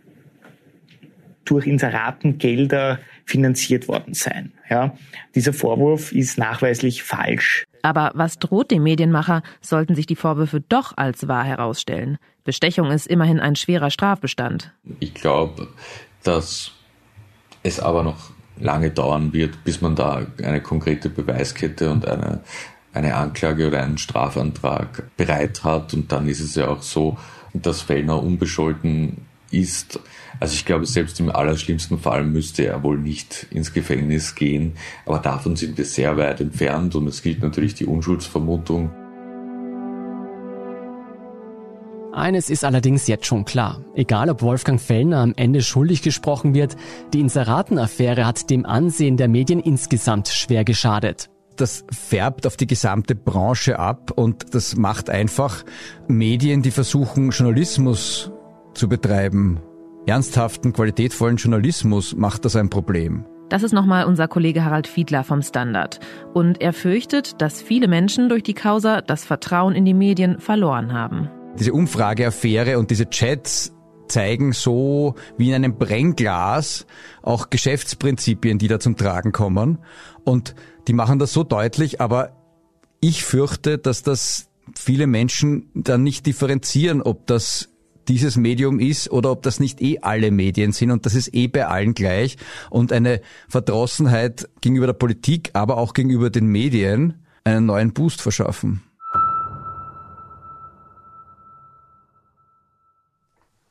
durch 1.45 1.65
Inseratengelder 1.65 2.99
finanziert 3.25 3.87
worden 3.87 4.13
sein. 4.13 4.53
Ja, 4.69 4.95
dieser 5.35 5.53
Vorwurf 5.53 6.11
ist 6.11 6.37
nachweislich 6.37 7.03
falsch. 7.03 7.65
Aber 7.81 8.11
was 8.15 8.39
droht 8.39 8.71
dem 8.71 8.83
Medienmacher, 8.83 9.43
sollten 9.61 9.95
sich 9.95 10.05
die 10.05 10.15
Vorwürfe 10.15 10.61
doch 10.61 10.93
als 10.97 11.27
wahr 11.27 11.45
herausstellen? 11.45 12.17
Bestechung 12.43 12.91
ist 12.91 13.07
immerhin 13.07 13.39
ein 13.39 13.55
schwerer 13.55 13.89
Strafbestand. 13.89 14.73
Ich 14.99 15.13
glaube, 15.13 15.67
dass 16.23 16.71
es 17.63 17.79
aber 17.79 18.03
noch 18.03 18.31
lange 18.59 18.91
dauern 18.91 19.33
wird, 19.33 19.63
bis 19.63 19.81
man 19.81 19.95
da 19.95 20.25
eine 20.43 20.61
konkrete 20.61 21.09
Beweiskette 21.09 21.91
und 21.91 22.07
eine, 22.07 22.41
eine 22.93 23.15
Anklage 23.15 23.67
oder 23.67 23.83
einen 23.83 23.97
Strafantrag 23.97 25.15
bereit 25.17 25.63
hat. 25.63 25.93
Und 25.93 26.11
dann 26.11 26.27
ist 26.27 26.41
es 26.41 26.55
ja 26.55 26.67
auch 26.67 26.81
so, 26.81 27.17
dass 27.53 27.81
Fellner 27.81 28.21
unbescholten 28.21 29.25
ist. 29.51 29.99
Also 30.39 30.53
ich 30.53 30.65
glaube, 30.65 30.85
selbst 30.85 31.19
im 31.19 31.29
allerschlimmsten 31.29 31.99
Fall 31.99 32.23
müsste 32.23 32.65
er 32.65 32.83
wohl 32.83 32.97
nicht 32.97 33.47
ins 33.49 33.73
Gefängnis 33.73 34.35
gehen. 34.35 34.73
Aber 35.05 35.19
davon 35.19 35.55
sind 35.55 35.77
wir 35.77 35.85
sehr 35.85 36.17
weit 36.17 36.41
entfernt 36.41 36.95
und 36.95 37.07
es 37.07 37.21
gilt 37.21 37.41
natürlich 37.41 37.73
die 37.75 37.85
Unschuldsvermutung. 37.85 38.91
Eines 42.17 42.49
ist 42.49 42.65
allerdings 42.65 43.05
jetzt 43.05 43.27
schon 43.27 43.45
klar. 43.45 43.81
Egal 43.93 44.31
ob 44.31 44.41
Wolfgang 44.41 44.81
Fellner 44.81 45.19
am 45.19 45.33
Ende 45.35 45.61
schuldig 45.61 46.01
gesprochen 46.01 46.55
wird, 46.55 46.75
die 47.13 47.19
Inseratenaffäre 47.19 48.25
hat 48.25 48.49
dem 48.49 48.65
Ansehen 48.65 49.17
der 49.17 49.27
Medien 49.27 49.59
insgesamt 49.59 50.27
schwer 50.27 50.65
geschadet. 50.65 51.29
Das 51.57 51.85
färbt 51.91 52.47
auf 52.47 52.57
die 52.57 52.65
gesamte 52.65 53.13
Branche 53.13 53.77
ab 53.77 54.11
und 54.15 54.55
das 54.55 54.75
macht 54.75 55.11
einfach 55.11 55.63
Medien, 56.07 56.63
die 56.63 56.71
versuchen, 56.71 57.29
Journalismus 57.29 58.31
zu 58.73 58.89
betreiben, 58.89 59.59
ernsthaften, 60.07 60.73
qualitätvollen 60.73 61.37
Journalismus, 61.37 62.15
macht 62.15 62.45
das 62.45 62.55
ein 62.55 62.71
Problem. 62.71 63.25
Das 63.49 63.61
ist 63.61 63.73
nochmal 63.73 64.05
unser 64.05 64.27
Kollege 64.27 64.65
Harald 64.65 64.87
Fiedler 64.87 65.23
vom 65.23 65.43
Standard. 65.43 65.99
Und 66.33 66.61
er 66.61 66.73
fürchtet, 66.73 67.41
dass 67.41 67.61
viele 67.61 67.87
Menschen 67.87 68.27
durch 68.27 68.43
die 68.43 68.55
Causa 68.55 69.01
das 69.01 69.23
Vertrauen 69.23 69.75
in 69.75 69.85
die 69.85 69.93
Medien 69.93 70.39
verloren 70.39 70.93
haben. 70.93 71.29
Diese 71.59 71.73
Umfrageaffäre 71.73 72.77
und 72.77 72.91
diese 72.91 73.09
Chats 73.09 73.73
zeigen 74.07 74.53
so 74.53 75.15
wie 75.37 75.49
in 75.49 75.55
einem 75.55 75.77
Brennglas 75.77 76.85
auch 77.21 77.49
Geschäftsprinzipien, 77.49 78.57
die 78.57 78.67
da 78.67 78.79
zum 78.79 78.95
Tragen 78.95 79.31
kommen. 79.31 79.79
Und 80.23 80.55
die 80.87 80.93
machen 80.93 81.19
das 81.19 81.33
so 81.33 81.43
deutlich, 81.43 81.99
aber 81.99 82.31
ich 82.99 83.23
fürchte, 83.23 83.77
dass 83.77 84.03
das 84.03 84.49
viele 84.75 85.07
Menschen 85.07 85.69
dann 85.73 86.03
nicht 86.03 86.25
differenzieren, 86.25 87.01
ob 87.01 87.27
das 87.27 87.69
dieses 88.07 88.37
Medium 88.37 88.79
ist 88.79 89.11
oder 89.11 89.31
ob 89.31 89.43
das 89.43 89.59
nicht 89.59 89.81
eh 89.81 89.99
alle 89.99 90.31
Medien 90.31 90.71
sind 90.71 90.91
und 90.91 91.05
das 91.05 91.13
ist 91.13 91.33
eh 91.33 91.47
bei 91.47 91.67
allen 91.67 91.93
gleich 91.93 92.37
und 92.69 92.93
eine 92.93 93.21
Verdrossenheit 93.49 94.49
gegenüber 94.61 94.87
der 94.87 94.93
Politik, 94.93 95.49
aber 95.53 95.77
auch 95.77 95.93
gegenüber 95.93 96.29
den 96.29 96.47
Medien 96.47 97.25
einen 97.43 97.65
neuen 97.65 97.93
Boost 97.93 98.21
verschaffen. 98.21 98.86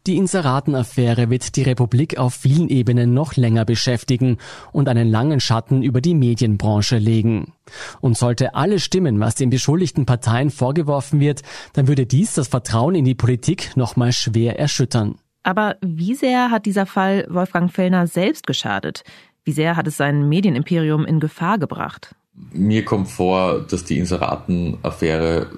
Die 0.07 0.17
Inseratenaffäre 0.17 1.31
wird 1.31 1.57
die 1.57 1.63
Republik 1.63 2.17
auf 2.17 2.33
vielen 2.33 2.69
Ebenen 2.69 3.13
noch 3.13 3.35
länger 3.35 3.65
beschäftigen 3.65 4.39
und 4.71 4.89
einen 4.89 5.09
langen 5.09 5.41
Schatten 5.41 5.83
über 5.83 6.01
die 6.01 6.15
Medienbranche 6.15 6.99
legen. 6.99 7.55
Und 8.01 8.17
sollte 8.17 8.55
alles 8.55 8.85
stimmen, 8.85 9.19
was 9.19 9.35
den 9.35 9.51
beschuldigten 9.51 10.07
Parteien 10.07 10.51
vorgeworfen 10.51 11.19
wird, 11.19 11.43
dann 11.73 11.89
würde 11.89 12.07
dies 12.07 12.35
das 12.35 12.47
Vertrauen 12.47 12.95
in 12.95 13.05
die 13.05 13.17
Politik 13.17 13.77
nochmal 13.77 14.13
schwer 14.13 14.61
erschüttern. 14.61 15.17
Aber 15.43 15.75
wie 15.81 16.15
sehr 16.15 16.53
hat 16.53 16.67
dieser 16.67 16.87
Fall 16.87 17.27
Wolfgang 17.29 17.73
Fellner 17.73 18.07
selbst 18.07 18.47
geschadet? 18.47 19.03
Wie 19.43 19.53
sehr 19.53 19.75
hat 19.75 19.89
es 19.89 19.97
sein 19.97 20.29
Medienimperium 20.29 21.05
in 21.05 21.19
Gefahr 21.19 21.59
gebracht? 21.59 22.15
Mir 22.53 22.85
kommt 22.85 23.09
vor, 23.09 23.61
dass 23.63 23.85
die 23.85 23.99
Inseratenaffäre 23.99 25.51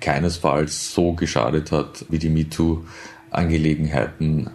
keinesfalls 0.00 0.92
so 0.92 1.12
geschadet 1.12 1.70
hat 1.70 2.06
wie 2.08 2.18
die 2.18 2.30
MeToo 2.30 2.84
Angelegenheiten. 3.34 4.50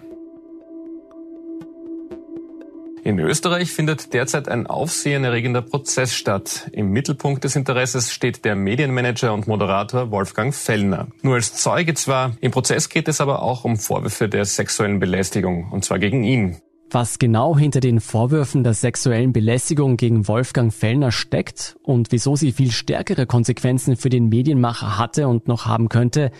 In 3.07 3.19
Österreich 3.19 3.71
findet 3.71 4.13
derzeit 4.13 4.49
ein 4.49 4.67
aufsehenerregender 4.67 5.61
Prozess 5.61 6.13
statt. 6.13 6.69
Im 6.73 6.89
Mittelpunkt 6.89 7.45
des 7.45 7.55
Interesses 7.55 8.11
steht 8.11 8.43
der 8.43 8.57
Medienmanager 8.57 9.33
und 9.33 9.47
Moderator 9.47 10.11
Wolfgang 10.11 10.53
Fellner. 10.53 11.07
Nur 11.21 11.35
als 11.35 11.53
Zeuge 11.53 11.93
zwar, 11.93 12.35
im 12.41 12.51
Prozess 12.51 12.89
geht 12.89 13.07
es 13.07 13.21
aber 13.21 13.43
auch 13.43 13.63
um 13.63 13.77
Vorwürfe 13.77 14.27
der 14.27 14.43
sexuellen 14.43 14.99
Belästigung, 14.99 15.71
und 15.71 15.85
zwar 15.85 15.99
gegen 15.99 16.25
ihn. 16.25 16.57
Was 16.89 17.17
genau 17.17 17.57
hinter 17.57 17.79
den 17.79 18.01
Vorwürfen 18.01 18.63
der 18.65 18.73
sexuellen 18.73 19.31
Belästigung 19.31 19.95
gegen 19.95 20.27
Wolfgang 20.27 20.73
Fellner 20.73 21.13
steckt 21.13 21.77
und 21.83 22.11
wieso 22.11 22.35
sie 22.35 22.51
viel 22.51 22.71
stärkere 22.71 23.25
Konsequenzen 23.25 23.95
für 23.95 24.09
den 24.09 24.27
Medienmacher 24.27 24.97
hatte 24.97 25.29
und 25.29 25.47
noch 25.47 25.65
haben 25.65 25.87
könnte, 25.87 26.31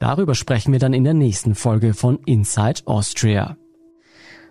Darüber 0.00 0.34
sprechen 0.34 0.72
wir 0.72 0.80
dann 0.80 0.94
in 0.94 1.04
der 1.04 1.14
nächsten 1.14 1.54
Folge 1.54 1.92
von 1.92 2.18
Inside 2.24 2.80
Austria. 2.86 3.56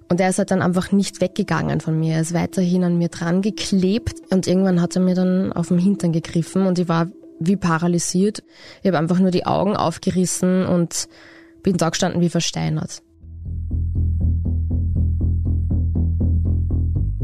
Und 0.07 0.21
er 0.21 0.29
ist 0.29 0.37
halt 0.37 0.51
dann 0.51 0.61
einfach 0.61 0.91
nicht 0.91 1.21
weggegangen 1.21 1.81
von 1.81 1.99
mir. 1.99 2.15
Er 2.15 2.21
ist 2.21 2.33
weiterhin 2.33 2.83
an 2.83 2.97
mir 2.97 3.09
dran 3.09 3.41
geklebt 3.41 4.21
und 4.29 4.47
irgendwann 4.47 4.79
hat 4.79 4.95
er 4.95 5.01
mir 5.01 5.15
dann 5.15 5.51
auf 5.51 5.67
den 5.67 5.79
Hintern 5.79 6.13
gegriffen 6.13 6.65
und 6.65 6.79
ich 6.79 6.87
war 6.87 7.07
wie 7.39 7.55
paralysiert. 7.55 8.43
Ich 8.81 8.87
habe 8.87 8.99
einfach 8.99 9.19
nur 9.19 9.31
die 9.31 9.45
Augen 9.45 9.75
aufgerissen 9.75 10.65
und 10.65 11.07
bin 11.63 11.77
da 11.77 11.89
gestanden 11.89 12.21
wie 12.21 12.29
versteinert. 12.29 13.01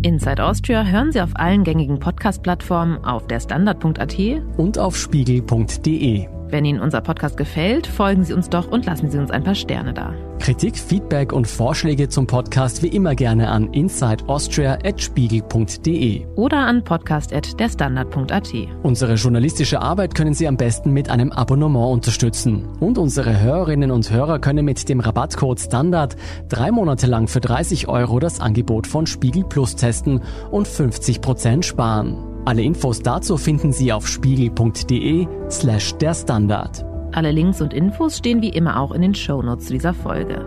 Inside 0.02 0.44
Austria 0.44 0.84
hören 0.84 1.12
Sie 1.12 1.22
auf 1.22 1.32
allen 1.36 1.64
gängigen 1.64 2.00
Podcast-Plattformen, 2.00 3.04
auf 3.04 3.28
der 3.28 3.40
Standard.at 3.40 4.18
und 4.58 4.78
auf 4.78 4.96
spiegel.de. 4.96 6.35
Wenn 6.50 6.66
Ihnen 6.66 6.80
unser 6.80 7.02
Podcast 7.02 7.38
gefällt, 7.38 7.88
folgen 7.88 8.24
Sie 8.24 8.34
uns 8.34 8.50
doch 8.50 8.72
und 8.72 8.86
lassen 8.86 9.10
Sie 9.10 9.18
uns 9.18 9.32
ein 9.32 9.44
paar 9.44 9.56
Sterne 9.56 9.94
da. 9.94 10.14
Kritik, 10.40 10.78
Feedback 10.78 11.34
und 11.34 11.48
Vorschläge 11.48 12.08
zum 12.08 12.28
Podcast 12.28 12.84
wie 12.84 12.90
immer 12.90 13.16
gerne 13.16 13.50
an 13.50 13.74
insideaustria.spiegel.de 13.74 16.28
oder 16.36 16.60
an 16.60 16.84
podcast.derstandard.at. 16.84 18.54
Unsere 18.84 19.16
journalistische 19.16 19.82
Arbeit 19.82 20.14
können 20.14 20.36
Sie 20.36 20.48
am 20.48 20.58
besten 20.58 20.92
mit 20.92 21.10
einem 21.10 21.32
Abonnement 21.32 21.94
unterstützen. 21.94 22.68
Und 22.80 22.98
unsere 22.98 23.40
Hörerinnen 23.40 23.92
und 23.92 24.12
Hörer 24.12 24.40
können 24.40 24.66
mit 24.66 24.88
dem 24.88 25.00
Rabattcode 25.00 25.60
Standard 25.60 26.16
drei 26.48 26.72
Monate 26.72 27.08
lang 27.08 27.28
für 27.28 27.42
30 27.42 27.88
Euro 27.88 28.20
das 28.20 28.40
Angebot 28.40 28.86
von 28.88 29.08
Spiegel 29.08 29.46
Plus 29.46 29.76
testen 29.76 30.22
und 30.52 30.68
50 30.68 31.22
Prozent 31.22 31.66
sparen. 31.66 32.25
Alle 32.46 32.62
Infos 32.62 33.02
dazu 33.02 33.38
finden 33.38 33.74
Sie 33.74 33.92
auf 33.92 34.08
spiegel.de 34.08 35.28
slash 35.50 35.96
der 35.96 36.14
Standard. 36.14 36.86
Alle 37.12 37.32
Links 37.32 37.60
und 37.60 37.74
Infos 37.74 38.18
stehen 38.18 38.42
wie 38.44 38.50
immer 38.50 38.80
auch 38.80 38.92
in 38.92 39.02
den 39.02 39.16
Shownotes 39.16 39.66
zu 39.66 39.74
dieser 39.74 39.96
Folge. 39.96 40.46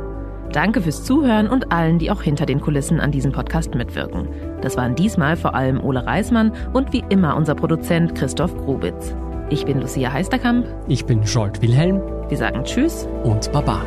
Danke 0.52 0.80
fürs 0.80 1.02
Zuhören 1.02 1.48
und 1.48 1.72
allen, 1.72 1.98
die 1.98 2.12
auch 2.12 2.22
hinter 2.22 2.46
den 2.46 2.61
Kulissen 2.61 3.00
an 3.00 3.11
diesem 3.11 3.32
Podcast 3.32 3.74
mitwirken. 3.74 4.28
Das 4.62 4.76
waren 4.76 4.94
diesmal 4.94 5.37
vor 5.37 5.56
allem 5.56 5.82
Ole 5.82 6.06
Reismann 6.06 6.52
und 6.72 6.92
wie 6.92 7.02
immer 7.08 7.37
unser 7.37 7.56
Produzent 7.56 8.14
Christoph 8.14 8.56
Grubitz. 8.58 9.12
Ich 9.50 9.64
bin 9.64 9.80
Lucia 9.80 10.12
Heisterkamp. 10.12 10.66
Ich 10.87 11.04
bin 11.04 11.22
Jolt 11.24 11.61
Wilhelm. 11.62 12.00
Wir 12.28 12.38
sagen 12.38 12.62
Tschüss 12.62 13.08
und 13.24 13.50
Baba. 13.50 13.82